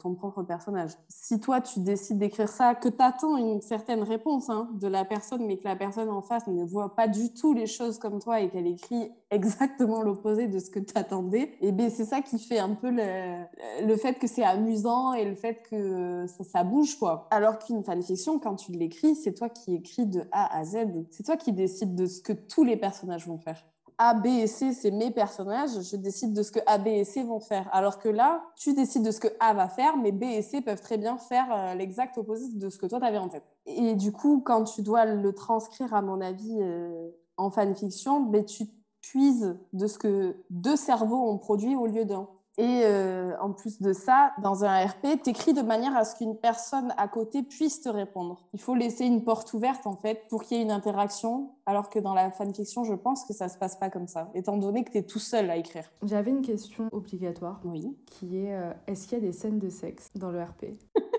[0.00, 0.92] ton propre personnage.
[1.08, 5.04] Si toi, tu décides d'écrire ça, que tu attends une certaine réponse hein, de la
[5.04, 8.20] personne, mais que la personne en face ne voit pas du tout les choses comme
[8.20, 12.22] toi et qu'elle écrit exactement l'opposé de ce que tu attendais, et eh c'est ça
[12.22, 16.64] qui fait un peu le, le fait que c'est amusant et le fait que ça,
[16.64, 17.28] bouge, quoi.
[17.30, 20.78] Alors qu'une fanfiction, quand tu l'écris, c'est toi qui écris de A à Z.
[21.10, 23.64] C'est toi qui décides de ce que tous les personnages vont faire.
[23.98, 25.80] A, B et C, c'est mes personnages.
[25.90, 27.68] Je décide de ce que A, B et C vont faire.
[27.72, 30.60] Alors que là, tu décides de ce que A va faire, mais B et C
[30.60, 33.44] peuvent très bien faire euh, l'exact opposé de ce que toi, tu avais en tête.
[33.64, 38.44] Et du coup, quand tu dois le transcrire, à mon avis, euh, en fanfiction, ben,
[38.44, 38.66] tu
[39.00, 42.28] puises de ce que deux cerveaux ont produit au lieu d'un.
[42.58, 46.16] Et euh, en plus de ça, dans un RP, tu écris de manière à ce
[46.16, 48.46] qu'une personne à côté puisse te répondre.
[48.54, 51.90] Il faut laisser une porte ouverte, en fait, pour qu'il y ait une interaction, alors
[51.90, 54.84] que dans la fanfiction, je pense que ça se passe pas comme ça, étant donné
[54.84, 55.90] que tu es tout seul à écrire.
[56.02, 57.60] J'avais une question obligatoire.
[57.64, 57.94] Oui.
[58.06, 60.66] Qui est, euh, est-ce qu'il y a des scènes de sexe dans le RP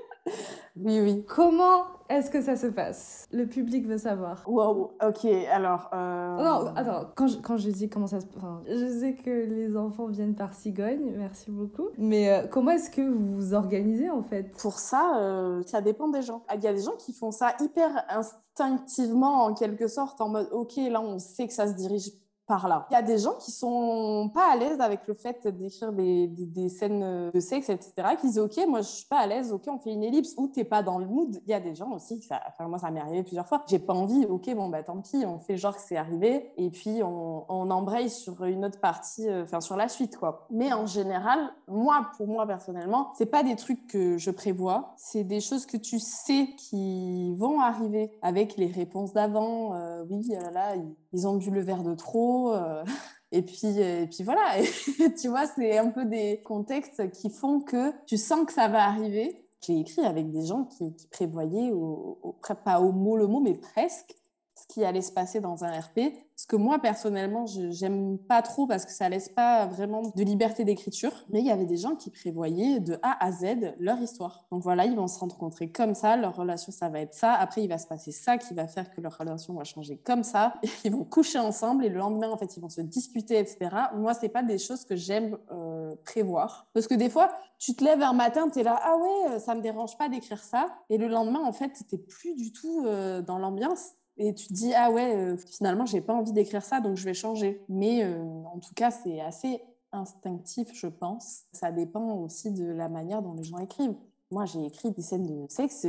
[0.83, 1.25] Oui, oui.
[1.27, 3.27] Comment est-ce que ça se passe?
[3.31, 4.43] Le public veut savoir.
[4.47, 5.89] Wow, ok, alors...
[5.93, 6.37] Euh...
[6.37, 8.41] Non, attends, quand je, quand je dis comment ça se passe...
[8.67, 11.89] je sais que les enfants viennent par cigogne, merci beaucoup.
[11.97, 14.55] Mais euh, comment est-ce que vous vous organisez, en fait?
[14.57, 16.43] Pour ça, euh, ça dépend des gens.
[16.53, 20.47] Il y a des gens qui font ça hyper instinctivement, en quelque sorte, en mode,
[20.51, 22.11] ok, là, on sait que ça se dirige
[22.49, 26.27] Il y a des gens qui sont pas à l'aise avec le fait d'écrire des,
[26.27, 29.63] des, scènes de sexe, etc., qui disent Ok, moi je suis pas à l'aise, ok,
[29.67, 31.41] on fait une ellipse, ou t'es pas dans le mood.
[31.45, 33.79] Il y a des gens aussi, ça, enfin, moi ça m'est arrivé plusieurs fois, j'ai
[33.79, 37.03] pas envie, ok, bon bah tant pis, on fait genre que c'est arrivé, et puis
[37.03, 40.47] on, on, embraye sur une autre partie, euh, enfin sur la suite quoi.
[40.49, 45.25] Mais en général, moi, pour moi personnellement, c'est pas des trucs que je prévois, c'est
[45.25, 49.73] des choses que tu sais qui vont arriver avec les réponses d'avant.
[49.73, 50.75] Euh, oui, là, là,
[51.13, 52.36] ils ont bu le verre de trop.
[52.53, 52.83] Euh,
[53.31, 54.55] et puis, et puis voilà,
[55.21, 58.85] tu vois, c'est un peu des contextes qui font que tu sens que ça va
[58.85, 59.43] arriver.
[59.65, 64.15] J'ai écrit avec des gens qui, prévoyaient, au, pas au mot le mot, mais presque,
[64.57, 65.99] ce qui allait se passer dans un RP.
[66.35, 70.23] Ce que moi, personnellement, je n'aime pas trop parce que ça laisse pas vraiment de
[70.23, 71.11] liberté d'écriture.
[71.29, 74.45] Mais il y avait des gens qui prévoyaient de A à Z leur histoire.
[74.51, 77.33] Donc voilà, ils vont se rencontrer comme ça, leur relation, ça va être ça.
[77.33, 80.23] Après, il va se passer ça qui va faire que leur relation va changer comme
[80.23, 80.53] ça.
[80.83, 83.69] Ils vont coucher ensemble et le lendemain, en fait, ils vont se disputer, etc.
[83.95, 86.67] Moi, c'est pas des choses que j'aime euh, prévoir.
[86.73, 89.55] Parce que des fois, tu te lèves un matin, tu es là, ah ouais, ça
[89.55, 90.67] me dérange pas d'écrire ça.
[90.89, 94.53] Et le lendemain, en fait, tu plus du tout euh, dans l'ambiance et tu te
[94.53, 97.61] dis ah ouais euh, finalement j'ai pas envie d'écrire ça donc je vais changer.
[97.69, 101.43] Mais euh, en tout cas c'est assez instinctif je pense.
[101.51, 103.95] Ça dépend aussi de la manière dont les gens écrivent.
[104.31, 105.87] Moi j'ai écrit des scènes de sexe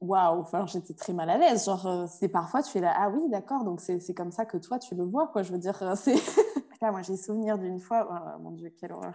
[0.00, 1.64] waouh j'étais très mal à l'aise.
[1.64, 4.58] Genre euh, c'est parfois tu es là ah oui d'accord donc c'est comme ça que
[4.58, 6.16] toi tu le vois quoi je veux dire c'est
[6.80, 9.14] moi j'ai souvenir d'une fois oh, mon dieu quelle horreur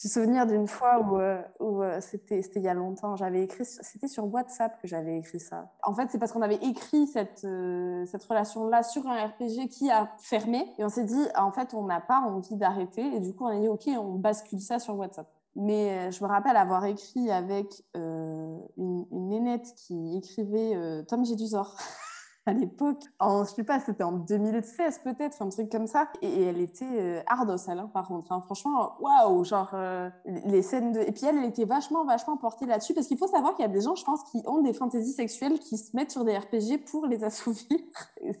[0.00, 4.08] j'ai souvenir d'une fois où, euh, euh, c'était il y a longtemps, j'avais écrit, c'était
[4.08, 5.70] sur WhatsApp que j'avais écrit ça.
[5.82, 9.90] En fait, c'est parce qu'on avait écrit cette, euh, cette relation-là sur un RPG qui
[9.90, 13.34] a fermé et on s'est dit, en fait, on n'a pas envie d'arrêter et du
[13.34, 15.28] coup, on a dit, OK, on bascule ça sur WhatsApp.
[15.54, 21.76] Mais je me rappelle avoir écrit avec une, une nénette qui écrivait Tom Jedusor.
[22.46, 23.02] à l'époque.
[23.18, 26.08] En, je sais pas, c'était en 2016 peut-être, un truc comme ça.
[26.22, 28.32] Et, elle était euh, hein, par contre.
[28.32, 28.42] Hein.
[28.44, 31.00] Franchement, waouh, genre euh, les scènes de...
[31.00, 32.94] Et puis elle, elle était vachement, vachement portée là-dessus.
[32.94, 35.12] Parce qu'il faut savoir qu'il y a des gens, je pense, qui ont des fantaisies
[35.12, 37.78] sexuelles qui se mettent sur des RPG pour les assouvir.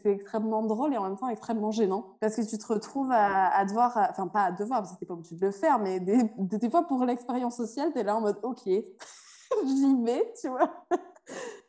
[0.02, 2.16] C'est extrêmement drôle et en même temps extrêmement gênant.
[2.20, 5.14] Parce que tu te retrouves à, devoir, enfin pas à devoir, parce que t'es pas
[5.14, 8.38] obligé de le faire, mais des, des fois pour l'expérience sociale, t'es là en mode,
[8.42, 8.62] ok,
[9.64, 10.86] j'y vais, tu vois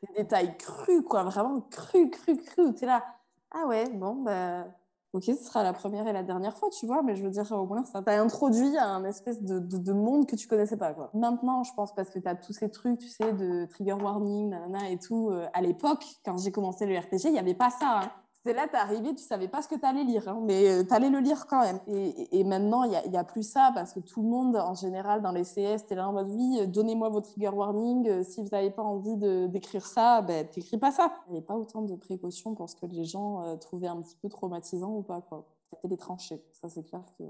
[0.08, 2.76] des détails crus, quoi, vraiment crus, crus, crus.
[2.76, 3.04] Tu es là,
[3.52, 4.66] ah ouais, bon, bah,
[5.14, 7.52] Ok, ce sera la première et la dernière fois, tu vois, mais je veux dire,
[7.52, 10.96] au moins, ça t'a introduit à un espèce de, de, monde que tu connaissais pas.
[11.14, 14.50] Maintenant, je pense, parce que tu as tous ces trucs, tu sais, de trigger warning,
[14.50, 17.70] nanana et tout, euh, à l'époque, quand j'ai commencé le RPG, il n'y avait pas
[17.70, 18.00] ça.
[18.00, 18.12] Hein.
[18.46, 21.10] C'est là, t'es arrivé, tu savais pas ce que tu lire, hein, mais euh, tu
[21.10, 21.80] le lire quand même.
[21.88, 25.32] Et, maintenant, il n'y a, plus ça parce que tout le monde, en général, dans
[25.32, 28.06] les CS, t'es là en mode oui, euh, donnez-moi vos trigger warnings.
[28.10, 29.16] Euh, si vous n'avez pas envie
[29.48, 31.14] d'écrire ça, ben, t'écris pas ça.
[31.28, 34.18] Il n'y avait pas autant de précautions pour ce que les gens trouvaient un petit
[34.22, 35.22] peu traumatisant ou pas.
[35.70, 36.44] C'était les tranchées.
[36.52, 37.24] Ça, c'est clair que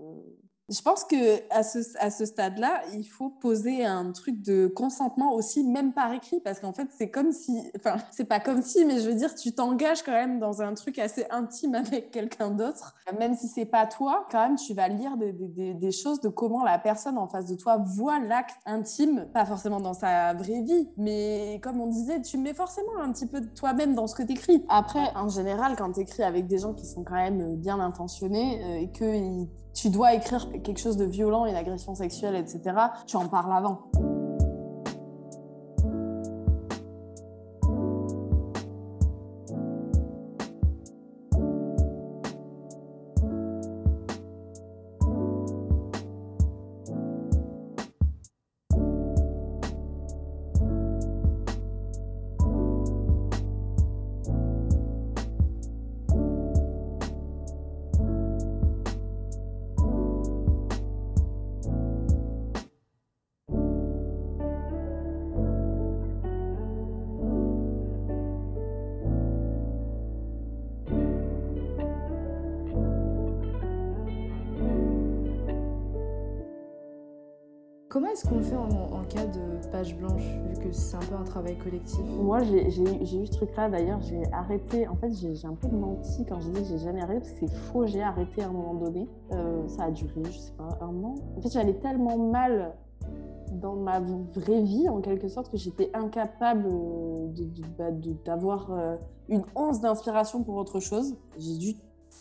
[0.69, 5.33] je pense que à ce, à ce stade-là, il faut poser un truc de consentement
[5.33, 8.85] aussi, même par écrit, parce qu'en fait, c'est comme si, enfin, c'est pas comme si,
[8.85, 12.49] mais je veux dire, tu t'engages quand même dans un truc assez intime avec quelqu'un
[12.49, 15.33] d'autre, même si c'est pas toi, quand même, tu vas lire des,
[15.73, 19.81] des, choses de comment la personne en face de toi voit l'acte intime, pas forcément
[19.81, 23.47] dans sa vraie vie, mais comme on disait, tu mets forcément un petit peu de
[23.47, 24.65] toi-même dans ce que tu écris.
[24.69, 28.63] Après, en général, quand tu écris avec des gens qui sont quand même bien intentionnés
[28.63, 32.75] euh, et qu'ils tu dois écrire quelque chose de violent, une agression sexuelle, etc.,
[33.07, 33.89] tu en parles avant.
[78.03, 81.23] Comment est-ce qu'on fait en, cas de page blanche, vu que c'est un peu un
[81.23, 83.69] travail collectif Moi, j'ai eu ce truc-là.
[83.69, 84.89] D'ailleurs, j'ai arrêté.
[84.89, 87.85] En fait, j'ai un peu menti quand j'ai dit que j'ai jamais arrêté, c'est faux.
[87.85, 89.07] J'ai arrêté à un moment donné.
[89.31, 91.15] Euh, ça a duré, je sais pas, un an.
[91.37, 92.73] En fait, j'allais tellement mal
[93.53, 96.67] dans ma vraie vie, en quelque sorte, que j'étais incapable
[97.77, 97.85] bah,
[98.25, 98.97] d'avoir euh,
[99.29, 101.15] une once d'inspiration pour autre chose.
[101.39, 101.75] J'ai dû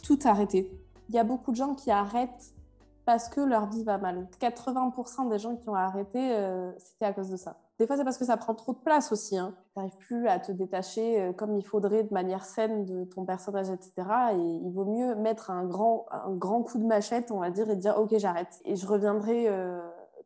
[0.05, 0.71] tout arrêter.
[1.09, 2.55] Il y a beaucoup de gens qui arrêtent
[3.05, 4.29] parce que leur vie va mal.
[4.41, 7.57] 80% des gens qui ont arrêté, euh, c'était à cause de ça.
[7.79, 9.37] Des fois, c'est parce que ça prend trop de place aussi.
[9.37, 9.55] Hein.
[9.73, 13.25] Tu n'arrives plus à te détacher euh, comme il faudrait de manière saine de ton
[13.25, 13.93] personnage, etc.
[14.35, 17.69] Et il vaut mieux mettre un grand, un grand coup de machette, on va dire,
[17.71, 18.61] et dire Ok, j'arrête.
[18.65, 19.81] Et je reviendrai euh,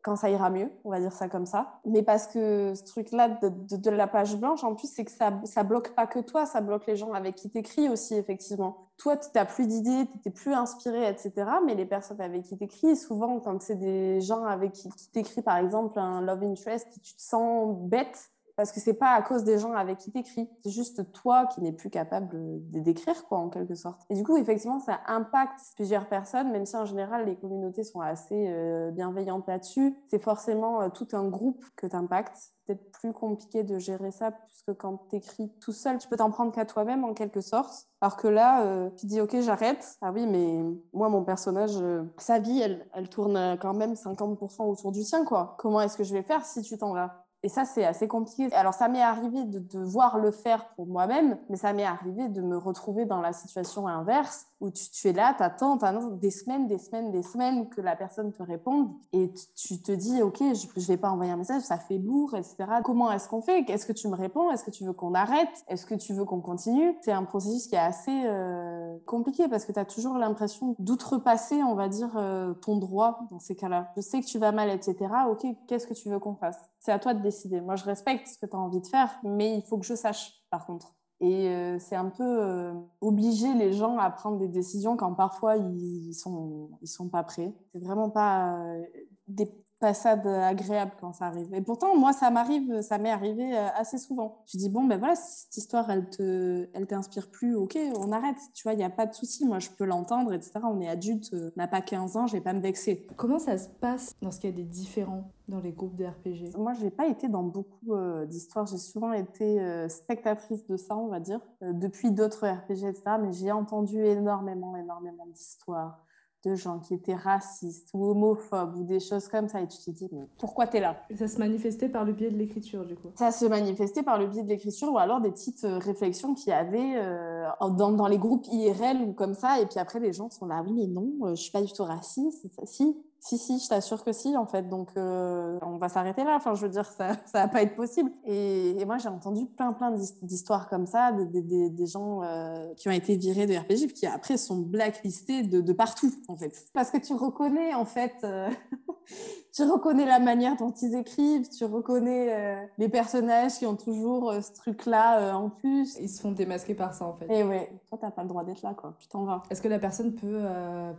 [0.07, 1.81] quand ça ira mieux, on va dire ça comme ça.
[1.85, 5.65] Mais parce que ce truc-là de, la page blanche, en plus, c'est que ça, ça
[5.65, 8.87] bloque pas que toi, ça bloque les gens avec qui t'écris aussi, effectivement.
[8.99, 11.33] Toi, tu n'as plus d'idées, tu n'es plus inspiré, etc.
[11.67, 15.43] Mais les personnes avec qui t'écris, souvent, quand c'est des gens avec qui, qui t'écris,
[15.43, 19.45] par exemple, un love interest, tu te sens bête, parce que c'est pas à cause
[19.45, 23.39] des gens avec qui t'écris, c'est juste toi qui n'es plus capable de d'écrire quoi
[23.39, 24.01] en quelque sorte.
[24.11, 28.01] Et du coup effectivement ça impacte plusieurs personnes, même si en général les communautés sont
[28.01, 29.97] assez euh, bienveillantes là-dessus.
[30.09, 32.53] C'est forcément euh, tout un groupe que t'impactes.
[32.67, 36.51] Peut-être plus compliqué de gérer ça puisque quand t'écris tout seul, tu peux t'en prendre
[36.51, 37.87] qu'à toi-même en quelque sorte.
[38.01, 39.99] Alors que là, euh, tu dis ok j'arrête.
[40.01, 41.79] Ah oui mais moi mon personnage,
[42.17, 45.57] sa vie elle, elle tourne quand même 50% autour du tien quoi.
[45.59, 47.26] Comment est-ce que je vais faire si tu t'en vas?
[47.47, 48.53] Et ça, c'est assez compliqué.
[48.55, 52.43] Alors, ça m'est arrivé de devoir le faire pour moi-même, mais ça m'est arrivé de
[52.43, 55.77] me retrouver dans la situation inverse où tu, es là, tu attends,
[56.21, 60.23] des semaines, des semaines, des semaines que la personne te réponde et tu, te dis,
[60.23, 62.57] OK, je ne vais pas envoyer un message, ça fait lourd, etc.
[62.83, 63.61] Comment est-ce qu'on fait?
[63.71, 64.51] Est-ce que tu me réponds?
[64.51, 65.65] Est-ce que tu veux qu'on arrête?
[65.69, 66.97] Est-ce que tu veux qu'on continue?
[67.03, 71.63] C'est un processus qui est assez euh, compliqué parce que tu as toujours l'impression d'outrepasser,
[71.63, 73.93] on va dire, euh, ton droit dans ces cas-là.
[73.95, 74.97] Je sais que tu vas mal, etc.
[75.31, 76.59] OK, qu'est-ce que tu veux qu'on fasse?
[76.87, 77.61] C'est à toi de décider.
[77.61, 79.97] Moi, je respecte ce que tu as envie de faire, mais il faut que je
[79.97, 80.95] sache, par contre.
[81.19, 85.57] Et euh, c'est un peu euh, obliger les gens à prendre des décisions quand parfois
[85.57, 87.53] ils sont, ils sont pas prêts.
[87.73, 88.85] C'est vraiment pas euh,
[89.27, 91.53] des passade agréable quand ça arrive.
[91.55, 94.43] Et pourtant, moi, ça m'arrive, ça m'est arrivé euh, assez souvent.
[94.47, 98.13] Je dis, bon, ben voilà, si cette histoire, elle te, elle t'inspire plus, ok, on
[98.13, 98.37] arrête.
[98.55, 99.45] Tu vois, il n'y a pas de souci.
[99.47, 100.53] Moi, je peux l'entendre, etc.
[100.65, 103.07] On est adulte, euh, on n'a pas 15 ans, je vais pas me vexer.
[103.17, 106.07] Comment ça se passe dans ce qu'il y a des différents dans les groupes de
[106.07, 108.67] RPG Moi, j'ai pas été dans beaucoup euh, d'histoires.
[108.67, 113.03] J'ai souvent été spectatrice de ça, on va dire, depuis d'autres RPG, etc.
[113.21, 116.06] Mais j'ai entendu énormément, énormément d'histoires
[116.47, 119.61] de gens qui étaient racistes ou homophobes ou des choses comme ça.
[119.61, 122.31] Et tu te dis mais pourquoi tu es là Ça se manifestait par le biais
[122.31, 123.11] de l'écriture du coup.
[123.17, 126.51] Ça se manifestait par le biais de l'écriture ou alors des petites euh, réflexions qu'il
[126.51, 129.61] y avait euh, dans, dans, les groupes IRL ou comme ça.
[129.61, 131.73] Et puis après les gens sont là oui mais non euh, je suis pas du
[131.73, 132.47] tout raciste.
[132.65, 134.69] Si Si, si, je t'assure que si, en fait.
[134.69, 136.37] Donc, euh, on va s'arrêter là.
[136.37, 138.13] Enfin, je veux dire, ça ne va pas être possible.
[138.25, 139.91] Et, moi, j'ai entendu plein, plein
[140.23, 144.59] d'histoires comme ça, des, gens euh, qui ont été virés de RPG, qui après sont
[144.59, 146.53] blacklistés de, de, partout, en fait.
[146.73, 148.49] Parce que tu reconnais, en fait, euh,
[149.57, 154.53] tu reconnais la manière dont ils écrivent, tu reconnais les personnages qui ont toujours ce
[154.53, 155.97] truc-là en plus.
[156.01, 157.27] Ils se font démasquer par ça, en fait.
[157.31, 158.95] Et ouais, toi, t'as pas le droit d'être là, quoi.
[158.99, 159.43] Tu t'en vas.
[159.51, 160.43] Est-ce que la personne peut,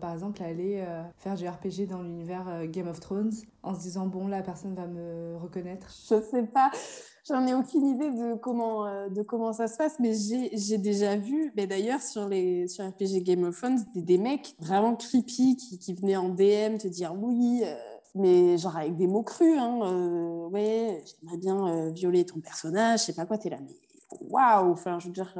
[0.01, 0.83] par exemple, aller
[1.17, 3.31] faire du RPG dans l'univers univers euh, Game of Thrones
[3.63, 5.87] en se disant bon la personne va me reconnaître?
[6.09, 6.71] Je sais pas,
[7.27, 11.15] j'en ai aucune idée de comment, euh, de comment ça se passe, mais j'ai déjà
[11.15, 15.55] vu, mais d'ailleurs sur, les, sur RPG Game of Thrones, des, des mecs vraiment creepy
[15.55, 17.61] qui, qui, venaient en DM te dire oui.
[17.63, 17.75] Euh,
[18.15, 23.13] mais genre avec des mots crus, hein, ouais, j'aimerais bien violer ton personnage, je sais
[23.13, 23.75] pas quoi, t'es là, mais
[24.29, 25.33] waouh, enfin, je veux dire,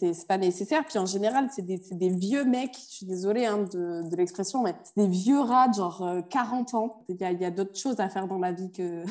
[0.00, 0.84] c'est pas nécessaire.
[0.84, 4.62] Puis en général, c'est des, des, vieux mecs, je suis désolée hein, de, de l'expression,
[4.62, 7.04] mais c'est des vieux rats, genre 40 euh, ans.
[7.08, 9.04] Il y a, y a d'autres choses à faire dans la vie que,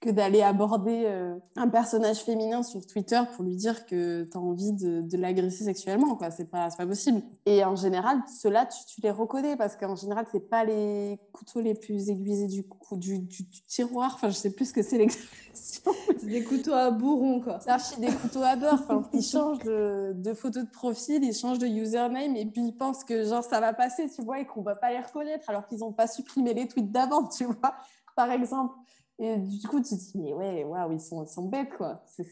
[0.00, 4.40] que d'aller aborder euh, un personnage féminin sur Twitter pour lui dire que tu as
[4.40, 6.14] envie de, de l'agresser sexuellement.
[6.14, 7.20] quoi C'est pas, pas possible.
[7.46, 11.60] Et en général, ceux-là, tu, tu, les reconnais parce qu'en général, c'est pas les couteaux
[11.60, 14.12] les plus aiguisés du, du, du, tiroir.
[14.14, 15.38] Enfin, je sais plus ce que c'est l'expression.
[16.18, 17.58] C'est des couteaux à bourron, quoi.
[17.60, 18.74] C'est archi des couteaux à beurre.
[18.74, 22.76] Enfin, ils changent de, de, photo de profil, ils changent de username et puis ils
[22.76, 25.66] pensent que genre ça va passer, tu vois, et qu'on va pas les reconnaître alors
[25.66, 27.74] qu'ils ont pas supprimé les tweets d'avant, tu vois,
[28.14, 28.74] par exemple.
[29.20, 32.02] Et du coup, tu te dis, mais ouais, waouh, ils sont, ils sont bêtes, quoi.
[32.06, 32.24] C'est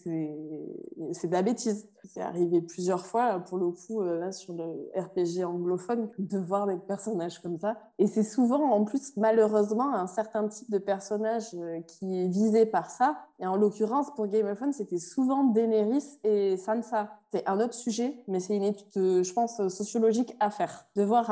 [1.27, 1.89] de la bêtise.
[2.05, 6.77] C'est arrivé plusieurs fois, pour le coup, euh, sur le RPG anglophone, de voir des
[6.77, 7.77] personnages comme ça.
[7.99, 12.67] Et c'est souvent, en plus, malheureusement, un certain type de personnage euh, qui est visé
[12.67, 13.19] par ça.
[13.41, 17.19] Et en l'occurrence, pour Game of Thrones, c'était souvent Daenerys et Sansa.
[17.33, 20.87] C'est un autre sujet, mais c'est une étude, euh, je pense, sociologique à faire.
[20.95, 21.31] De voir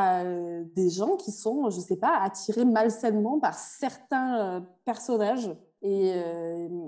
[0.75, 5.51] des gens qui sont, je sais pas, attirés malsainement par certains personnages
[5.83, 6.15] et,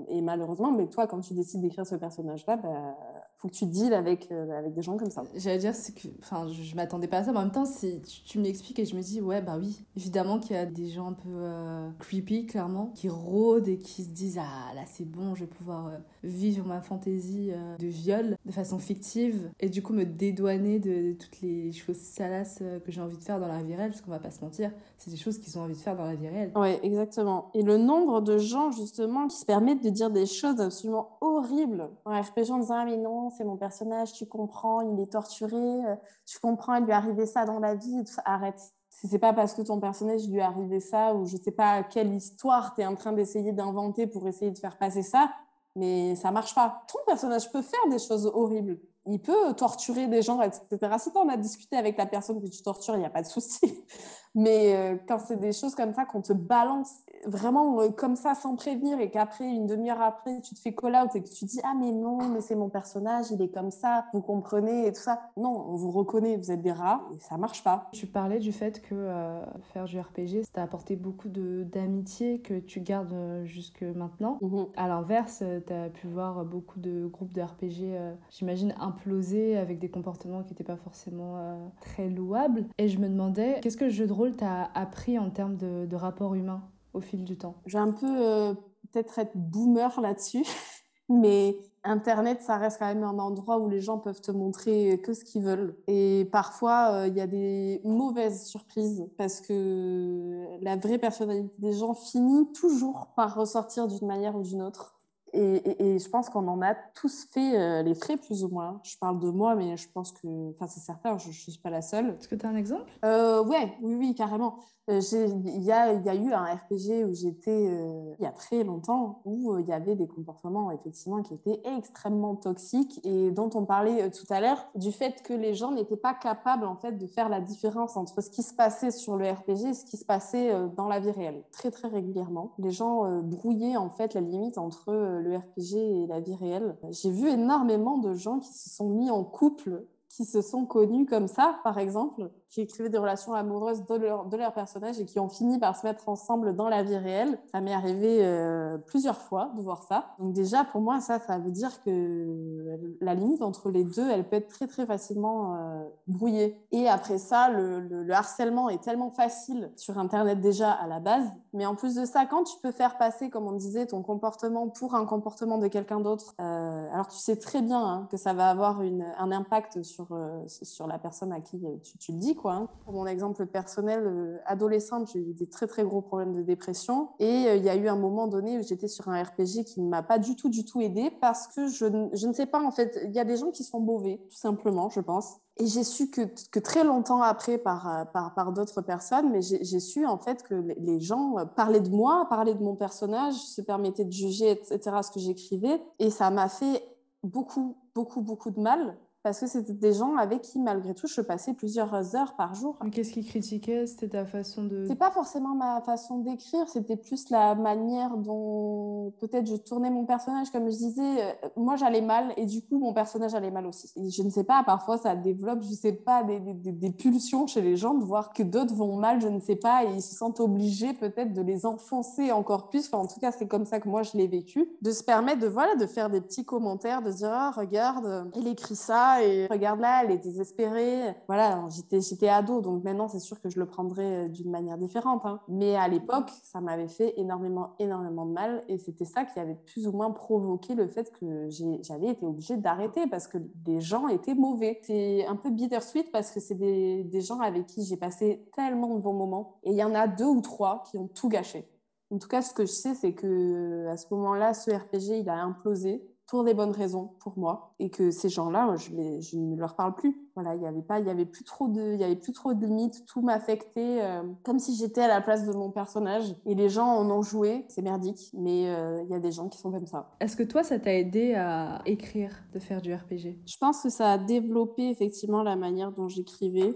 [0.09, 2.97] et, malheureusement, mais toi, quand tu décides d'écrire ce personnage-là, bah,
[3.37, 5.23] faut que tu deals avec, euh, avec des gens comme ça.
[5.35, 7.65] J'allais dire, c'est que, enfin, je, je m'attendais pas à ça, mais en même temps,
[7.65, 10.65] tu, tu me l'expliques et je me dis, ouais, bah oui, évidemment qu'il y a
[10.65, 14.81] des gens un peu euh, creepy, clairement, qui rôdent et qui se disent, ah là,
[14.87, 19.69] c'est bon, je vais pouvoir euh, vivre ma fantaisie de viol de façon fictive et
[19.69, 23.47] du coup me dédouaner de, toutes les choses salaces que j'ai envie de faire dans
[23.47, 25.75] la vie réelle, parce qu'on va pas se mentir, c'est des choses qu'ils ont envie
[25.75, 26.51] de faire dans la vie réelle.
[26.55, 27.51] Ouais, exactement.
[27.53, 31.89] Et le nombre de gens, justement, qui se permettent de dire des choses absolument horribles
[32.05, 35.55] en RPG en disant, ah mais non, c'est mon personnage, tu comprends, il est torturé,
[35.55, 38.73] euh, tu comprends, il lui est arrivé ça dans la vie, arrête.
[38.89, 42.13] C'est pas parce que ton personnage lui est arrivé ça ou je sais pas quelle
[42.13, 45.31] histoire tu es en train d'essayer d'inventer pour essayer de faire passer ça,
[45.75, 46.83] mais ça marche pas.
[46.91, 48.79] Ton personnage peut faire des choses horribles.
[49.05, 50.67] Il peut torturer des gens, etc.
[50.99, 53.21] Si tu en as discuté avec la personne que tu tortures, il n'y a pas
[53.21, 53.85] de souci.
[54.35, 56.91] Mais euh, quand c'est des choses comme ça, qu'on te balance
[57.25, 61.15] vraiment euh, comme ça sans prévenir et qu'après, une demi-heure après, tu te fais call-out
[61.15, 64.05] et que tu dis Ah, mais non, mais c'est mon personnage, il est comme ça,
[64.13, 65.21] vous comprenez et tout ça.
[65.37, 67.89] Non, on vous reconnaît, vous êtes des rats et ça marche pas.
[67.91, 72.59] Tu parlais du fait que euh, faire du RPG, ça t'a apporté beaucoup d'amitié que
[72.59, 74.37] tu gardes jusque maintenant.
[74.41, 74.67] Mhm.
[74.75, 79.89] À l'inverse, tu as pu voir beaucoup de groupes de RPG, j'imagine, imploser avec des
[79.89, 82.65] comportements qui n'étaient pas forcément très louables.
[82.77, 85.85] Et je me demandais, qu'est-ce que le jeu de rôle t'as appris en termes de,
[85.85, 86.61] de, rapport humain?
[86.97, 88.53] Au fil du temps Je vais un peu euh,
[88.91, 90.43] peut-être être boomer là-dessus,
[91.09, 95.13] mais Internet, ça reste quand même un endroit où les gens peuvent te montrer que
[95.13, 95.77] ce qu'ils veulent.
[95.87, 101.73] Et parfois, euh, il y a des mauvaises surprises parce que la vraie personnalité des
[101.73, 104.96] gens finit toujours par ressortir d'une manière ou d'une autre.
[105.33, 108.79] Et, je pense qu'on en a tous fait euh, les frais, plus ou moins.
[108.83, 111.69] Je parle de moi, mais je pense que, enfin, c'est certain, je ne suis pas
[111.69, 112.09] la seule.
[112.09, 112.89] Est-ce que tu as un exemple?
[113.03, 114.59] Euh, Ouais, oui, oui, carrément.
[114.89, 115.01] Euh,
[115.45, 118.63] il y, a, y, a, eu un RPG où j'étais euh, il y a très
[118.63, 123.65] longtemps où il y avait des comportements effectivement qui étaient extrêmement toxiques et dont on
[123.65, 127.05] parlait tout à l'heure du fait que les gens n'étaient pas capables en fait de
[127.05, 130.05] faire la différence entre ce qui se passait sur le RPG et ce qui se
[130.05, 134.57] passait dans la vie réelle très très régulièrement les gens brouillaient en fait la limite
[134.57, 136.77] entre le RPG et la vie réelle.
[136.89, 139.85] J'ai vu énormément de gens qui se sont mis en couple
[140.17, 144.25] qui se sont connus comme ça, par exemple, qui écrivaient des relations amoureuses de leur,
[144.25, 147.37] de leur personnage et qui ont fini par se mettre ensemble dans la vie réelle.
[147.51, 150.15] Ça m'est arrivé euh, plusieurs fois de voir ça.
[150.19, 154.27] Donc déjà, pour moi, ça, ça veut dire que la limite entre les deux, elle
[154.27, 156.57] peut être très, très facilement euh, brouillée.
[156.71, 161.27] Et après ça, le, le, harcèlement est tellement facile sur Internet déjà à la base.
[161.53, 164.69] Mais en plus de ça, quand tu peux faire passer, comme on disait, ton comportement
[164.69, 168.33] pour un comportement de quelqu'un d'autre, euh, alors tu sais très bien hein, que ça
[168.33, 170.07] va avoir une, un impact sur
[170.47, 171.59] sur, la personne à qui
[171.99, 172.35] tu, le dis.
[172.45, 172.67] Hein.
[172.83, 177.55] Pour mon exemple personnel, adolescente, j'ai eu des très très gros problèmes de dépression et
[177.55, 180.03] il y a eu un moment donné où j'étais sur un RPG qui ne m'a
[180.03, 182.99] pas du tout du tout aidé parce que je, je ne sais pas en fait,
[183.03, 185.37] il y a des gens qui sont mauvais, tout simplement, je pense.
[185.59, 186.21] Et j'ai su que,
[186.51, 190.53] que, très longtemps après par, par, par d'autres personnes, mais j'ai su en fait que
[190.53, 195.09] les gens parlaient de moi, parlaient de mon personnage, se permettaient de juger, etc., ce
[195.09, 195.81] que j'écrivais.
[195.97, 196.83] Et ça m'a fait
[197.23, 198.97] beaucoup, beaucoup, beaucoup de mal
[199.27, 202.77] parce que c'était des gens avec qui, malgré tout, je passais plusieurs heures par jour.
[202.91, 203.85] Qu'est-ce qu'ils critiquaient?
[203.85, 204.85] C'était ta façon de...
[204.87, 210.05] C'est pas forcément ma façon d'écrire, c'était plus la manière dont peut-être je tournais mon
[210.05, 210.49] personnage.
[210.49, 213.91] Comme je disais, euh, moi j'allais mal et du coup mon personnage allait mal aussi.
[213.97, 217.47] Et je ne sais pas, parfois ça développe, je sais pas, des, des, des pulsions
[217.47, 220.01] chez les gens de voir que d'autres vont mal, je ne sais pas, et ils
[220.01, 222.87] se sentent obligés peut-être de les enfoncer encore plus.
[222.87, 224.69] Enfin, en tout cas, c'est comme ça que moi je l'ai vécu.
[224.81, 228.47] De se permettre de, voilà, de faire des petits commentaires, de dire, ah, regarde, il
[228.47, 231.15] écrit ça et regarde là, elle est désespérée.
[231.27, 234.77] Voilà, j'étais, j'étais ado, donc maintenant c'est sûr que je le prendrais euh, d'une manière
[234.77, 235.25] différente.
[235.25, 235.41] Hein.
[235.47, 239.55] Mais à l'époque, ça m'avait fait énormément, énormément de mal et c'était ça qui avait
[239.55, 241.49] plus ou moins provoqué le fait que
[241.81, 244.79] j'avais été obligée d'arrêter parce que des gens étaient mauvais.
[244.83, 249.01] C'est un peu bittersweet parce que c'est des, gens avec qui j'ai passé tellement de
[249.01, 251.67] bons moments et il y en a deux ou trois qui ont tout gâché.
[252.09, 255.29] En tout cas, ce que je sais, c'est que à ce moment-là, ce RPG, il
[255.29, 258.89] a implosé pour des bonnes raisons pour moi et que ces gens-là, je,
[259.21, 260.29] je, ne leur parle plus.
[260.35, 262.33] Voilà, il n'y avait pas, il y avait plus trop de, il y avait plus
[262.33, 263.05] trop de limites.
[263.05, 266.35] Tout m'affectait euh, comme si j'étais à la place de mon personnage.
[266.45, 269.47] Et les gens en ont joué, c'est merdique, mais euh, il y a des gens
[269.47, 270.11] qui sont comme ça.
[270.19, 273.89] Est-ce que toi, ça t'a aidé à écrire, de faire du RPG Je pense que
[273.89, 276.73] ça a développé effectivement la manière dont j'écrivais.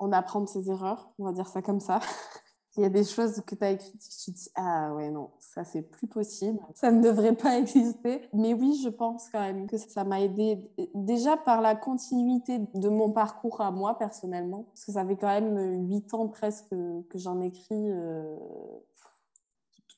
[0.00, 2.00] On apprend de ses erreurs, on va dire ça comme ça.
[2.80, 5.10] Il y a des choses que tu as écrites et tu te dis Ah ouais,
[5.10, 8.22] non, ça c'est plus possible, ça ne devrait pas exister.
[8.32, 12.88] Mais oui, je pense quand même que ça m'a aidé déjà par la continuité de
[12.88, 17.18] mon parcours à moi personnellement, parce que ça fait quand même huit ans presque que
[17.18, 17.90] j'en écris.
[17.90, 18.34] Euh,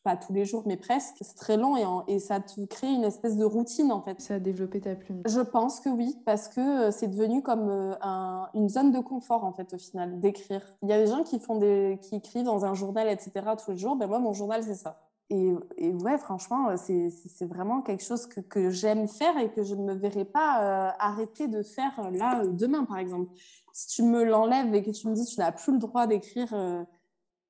[0.02, 1.16] pas tous les jours, mais presque.
[1.20, 4.20] C'est très long et, et, ça te crée une espèce de routine en fait.
[4.20, 5.22] Ça a développé ta plume.
[5.26, 9.00] Je pense que oui, parce que euh, c'est devenu comme euh, un, une zone de
[9.00, 10.62] confort en fait au final d'écrire.
[10.82, 13.72] Il y a des gens qui font des, qui écrivent dans un journal etc tous
[13.72, 13.96] les jours.
[13.96, 15.00] Ben moi mon journal c'est ça.
[15.30, 19.62] Et, et, ouais, franchement, euh, c'est vraiment quelque chose que, que j'aime faire et que
[19.62, 23.32] je ne me verrai pas arrêter de faire là demain, par exemple.
[23.72, 26.06] Si tu me l'enlèves et que tu me dis que tu n'as plus le droit
[26.06, 26.54] d'écrire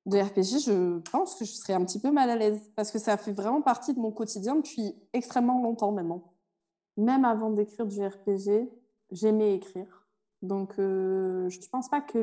[0.05, 2.99] de RPG, je pense que je serais un petit peu mal à l'aise parce que
[2.99, 6.33] ça fait vraiment partie de mon quotidien depuis extrêmement longtemps maintenant.
[6.97, 8.69] Même avant d'écrire du RPG,
[9.11, 10.02] j'aimais écrire.
[10.43, 12.19] Donc, euh, je ne pense pas que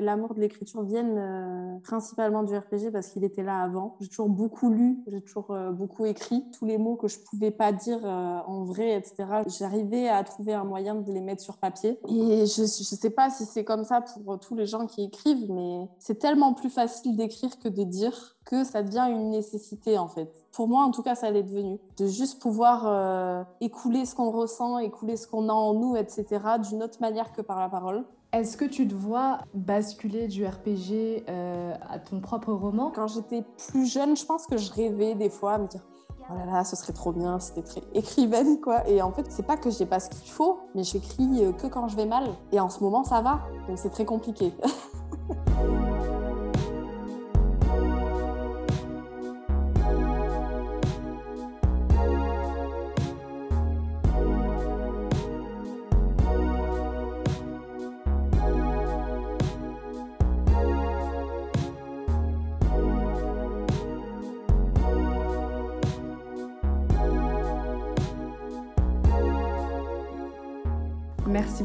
[0.00, 3.96] l'amour de l'écriture vienne euh, principalement du RPG parce qu'il était là avant.
[4.00, 6.42] J'ai toujours beaucoup lu, j'ai toujours euh, beaucoup écrit.
[6.58, 10.54] Tous les mots que je ne pouvais pas dire en vrai, etc., j'arrivais à trouver
[10.54, 12.00] un moyen de les mettre sur papier.
[12.08, 15.52] Et je ne sais pas si c'est comme ça pour tous les gens qui écrivent,
[15.52, 20.08] mais c'est tellement plus facile d'écrire que de dire que ça devient une nécessité en
[20.08, 20.28] fait.
[20.52, 21.78] Pour moi, en tout cas, ça l'est devenu.
[21.96, 26.26] De juste pouvoir euh, écouler ce qu'on ressent, écouler ce qu'on a en nous, etc.,
[26.68, 28.04] d'une autre manière que par la parole.
[28.32, 32.92] Est-ce que tu te vois basculer du RPG euh, à ton propre roman?
[32.94, 35.82] Quand j'étais plus jeune, je pense que je rêvais des fois à me dire
[36.30, 38.88] oh là là, ce serait trop bien, c'était très écrivaine, quoi.
[38.88, 41.66] Et en fait, c'est pas que j'ai pas ce qu'il faut, mais j'écris euh, que
[41.66, 42.24] quand je vais mal.
[42.52, 43.40] Et en ce moment, ça va.
[43.68, 44.52] Donc c'est très compliqué.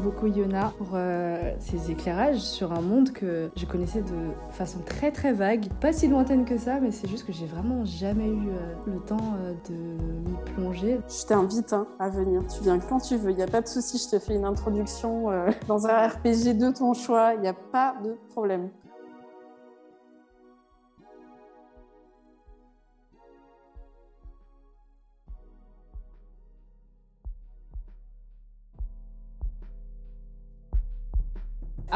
[0.06, 5.10] beaucoup Yona pour euh, ces éclairages sur un monde que je connaissais de façon très
[5.10, 8.50] très vague, pas si lointaine que ça, mais c'est juste que j'ai vraiment jamais eu
[8.50, 11.00] euh, le temps euh, de m'y plonger.
[11.08, 13.66] Je t'invite hein, à venir, tu viens quand tu veux, il n'y a pas de
[13.66, 15.26] souci, je te fais une introduction
[15.66, 18.68] dans un RPG de ton choix, il n'y a pas de problème.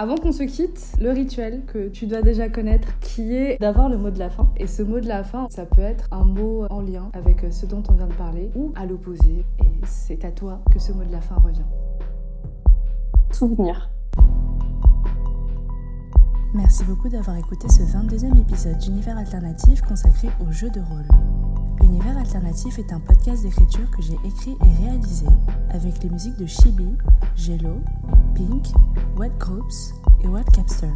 [0.00, 3.98] Avant qu'on se quitte, le rituel que tu dois déjà connaître, qui est d'avoir le
[3.98, 4.50] mot de la fin.
[4.56, 7.66] Et ce mot de la fin, ça peut être un mot en lien avec ce
[7.66, 9.44] dont on vient de parler ou à l'opposé.
[9.58, 11.66] Et c'est à toi que ce mot de la fin revient.
[13.30, 13.90] Souvenir.
[16.54, 21.49] Merci beaucoup d'avoir écouté ce 22e épisode d'Univers Alternatif consacré aux jeux de rôle.
[21.82, 25.26] Univers Alternatif est un podcast d'écriture que j'ai écrit et réalisé
[25.70, 26.94] avec les musiques de Chibi,
[27.36, 27.80] Jello,
[28.34, 28.66] Pink,
[29.16, 30.90] Wet Groups et Wet Capster.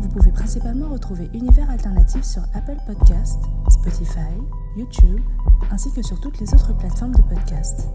[0.00, 4.32] Vous pouvez principalement retrouver Univers Alternatif sur Apple Podcasts, Spotify,
[4.76, 5.20] YouTube,
[5.70, 7.88] ainsi que sur toutes les autres plateformes de podcast.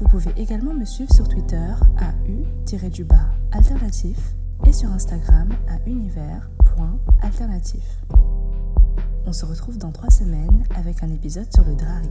[0.00, 4.18] Vous pouvez également me suivre sur Twitter à u-du-bas alternatif
[4.66, 8.00] et sur Instagram à univers.alternatif.
[9.26, 12.10] On se retrouve dans trois semaines avec un épisode sur le Drari.